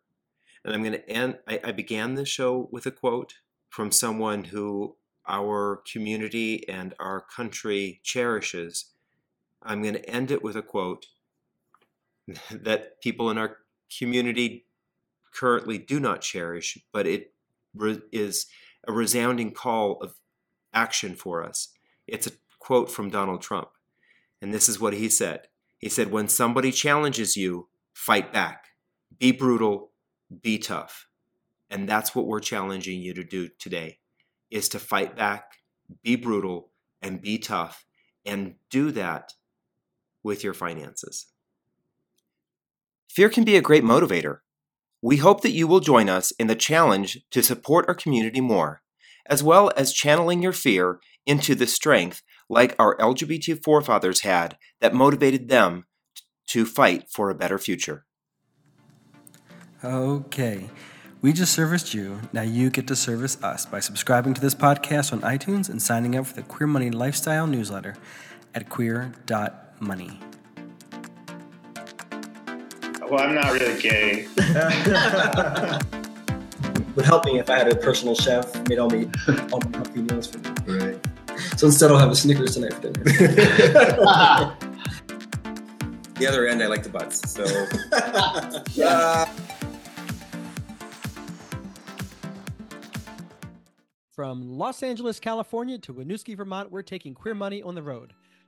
And 0.63 0.73
I'm 0.73 0.81
going 0.81 0.93
to 0.93 1.09
end, 1.09 1.39
I, 1.47 1.59
I 1.63 1.71
began 1.71 2.15
this 2.15 2.29
show 2.29 2.69
with 2.71 2.85
a 2.85 2.91
quote 2.91 3.35
from 3.69 3.91
someone 3.91 4.45
who 4.45 4.95
our 5.27 5.81
community 5.91 6.67
and 6.67 6.93
our 6.99 7.21
country 7.21 7.99
cherishes. 8.03 8.85
I'm 9.63 9.81
going 9.81 9.95
to 9.95 10.09
end 10.09 10.31
it 10.31 10.43
with 10.43 10.55
a 10.55 10.61
quote 10.61 11.07
that 12.51 13.01
people 13.01 13.29
in 13.29 13.37
our 13.37 13.57
community 13.97 14.65
currently 15.33 15.77
do 15.77 15.99
not 15.99 16.21
cherish, 16.21 16.77
but 16.91 17.07
it 17.07 17.33
re- 17.73 18.01
is 18.11 18.47
a 18.87 18.91
resounding 18.91 19.51
call 19.51 19.97
of 20.01 20.15
action 20.73 21.15
for 21.15 21.43
us. 21.43 21.69
It's 22.07 22.27
a 22.27 22.31
quote 22.59 22.91
from 22.91 23.09
Donald 23.09 23.41
Trump. 23.41 23.69
And 24.41 24.53
this 24.53 24.67
is 24.67 24.79
what 24.79 24.93
he 24.93 25.09
said 25.09 25.47
He 25.77 25.89
said, 25.89 26.11
When 26.11 26.27
somebody 26.27 26.71
challenges 26.71 27.35
you, 27.35 27.67
fight 27.93 28.33
back. 28.33 28.65
Be 29.19 29.31
brutal, 29.31 29.91
be 30.41 30.57
tough. 30.57 31.07
And 31.69 31.87
that's 31.87 32.15
what 32.15 32.27
we're 32.27 32.39
challenging 32.39 33.01
you 33.01 33.13
to 33.13 33.23
do 33.23 33.49
today 33.59 33.99
is 34.49 34.67
to 34.69 34.79
fight 34.79 35.15
back, 35.15 35.53
be 36.03 36.17
brutal, 36.17 36.71
and 37.01 37.21
be 37.21 37.37
tough, 37.37 37.85
and 38.25 38.55
do 38.69 38.91
that 38.91 39.31
with 40.23 40.43
your 40.43 40.53
finances. 40.53 41.27
Fear 43.09 43.29
can 43.29 43.43
be 43.43 43.55
a 43.55 43.61
great 43.61 43.83
motivator. 43.83 44.39
We 45.01 45.17
hope 45.17 45.41
that 45.41 45.51
you 45.51 45.67
will 45.67 45.79
join 45.79 46.09
us 46.09 46.31
in 46.31 46.47
the 46.47 46.55
challenge 46.55 47.19
to 47.31 47.41
support 47.41 47.85
our 47.87 47.95
community 47.95 48.39
more, 48.39 48.81
as 49.25 49.43
well 49.43 49.71
as 49.75 49.93
channeling 49.93 50.41
your 50.41 50.53
fear 50.53 50.99
into 51.25 51.55
the 51.55 51.67
strength 51.67 52.21
like 52.49 52.75
our 52.77 52.95
LGBT 52.97 53.63
forefathers 53.63 54.21
had 54.21 54.57
that 54.79 54.93
motivated 54.93 55.49
them 55.49 55.85
to 56.47 56.65
fight 56.65 57.09
for 57.09 57.29
a 57.29 57.35
better 57.35 57.57
future. 57.57 58.05
Okay. 59.83 60.69
We 61.21 61.33
just 61.33 61.53
serviced 61.53 61.93
you. 61.93 62.19
Now 62.33 62.41
you 62.41 62.69
get 62.69 62.87
to 62.87 62.95
service 62.95 63.41
us 63.43 63.65
by 63.65 63.79
subscribing 63.79 64.33
to 64.35 64.41
this 64.41 64.55
podcast 64.55 65.13
on 65.13 65.21
iTunes 65.21 65.69
and 65.69 65.81
signing 65.81 66.15
up 66.15 66.27
for 66.27 66.35
the 66.35 66.43
Queer 66.43 66.67
Money 66.67 66.89
Lifestyle 66.89 67.47
newsletter 67.47 67.95
at 68.53 68.69
queer.money. 69.81 70.19
Well, 73.09 73.19
I'm 73.19 73.35
not 73.35 73.51
really 73.51 73.81
gay. 73.81 74.27
Would 76.95 77.05
help 77.05 77.25
me 77.25 77.39
if 77.39 77.49
I 77.49 77.57
had 77.57 77.69
a 77.71 77.75
personal 77.75 78.15
chef 78.15 78.53
made 78.67 78.79
all 78.79 78.89
me 78.89 79.09
all 79.51 79.59
my 79.59 79.77
healthy 79.77 80.01
meals 80.01 80.27
for 80.27 80.39
me. 80.39 80.49
Right. 80.67 80.99
So 81.57 81.67
instead, 81.67 81.91
I'll 81.91 81.97
have 81.97 82.11
a 82.11 82.15
Snickers 82.15 82.55
tonight 82.55 82.73
for 82.73 82.81
dinner. 82.81 83.03
the 86.15 86.27
other 86.27 86.47
end, 86.47 86.61
I 86.63 86.67
like 86.67 86.83
the 86.83 86.89
butts. 86.89 87.29
So. 87.31 87.45
yeah. 88.73 89.25
Uh, 89.31 89.35
From 94.11 94.57
Los 94.57 94.83
Angeles, 94.83 95.19
California 95.19 95.77
to 95.79 95.93
Winooski, 95.93 96.35
Vermont, 96.37 96.71
we're 96.71 96.81
taking 96.83 97.13
Queer 97.15 97.33
Money 97.33 97.63
on 97.63 97.73
the 97.75 97.81
road. 97.81 98.13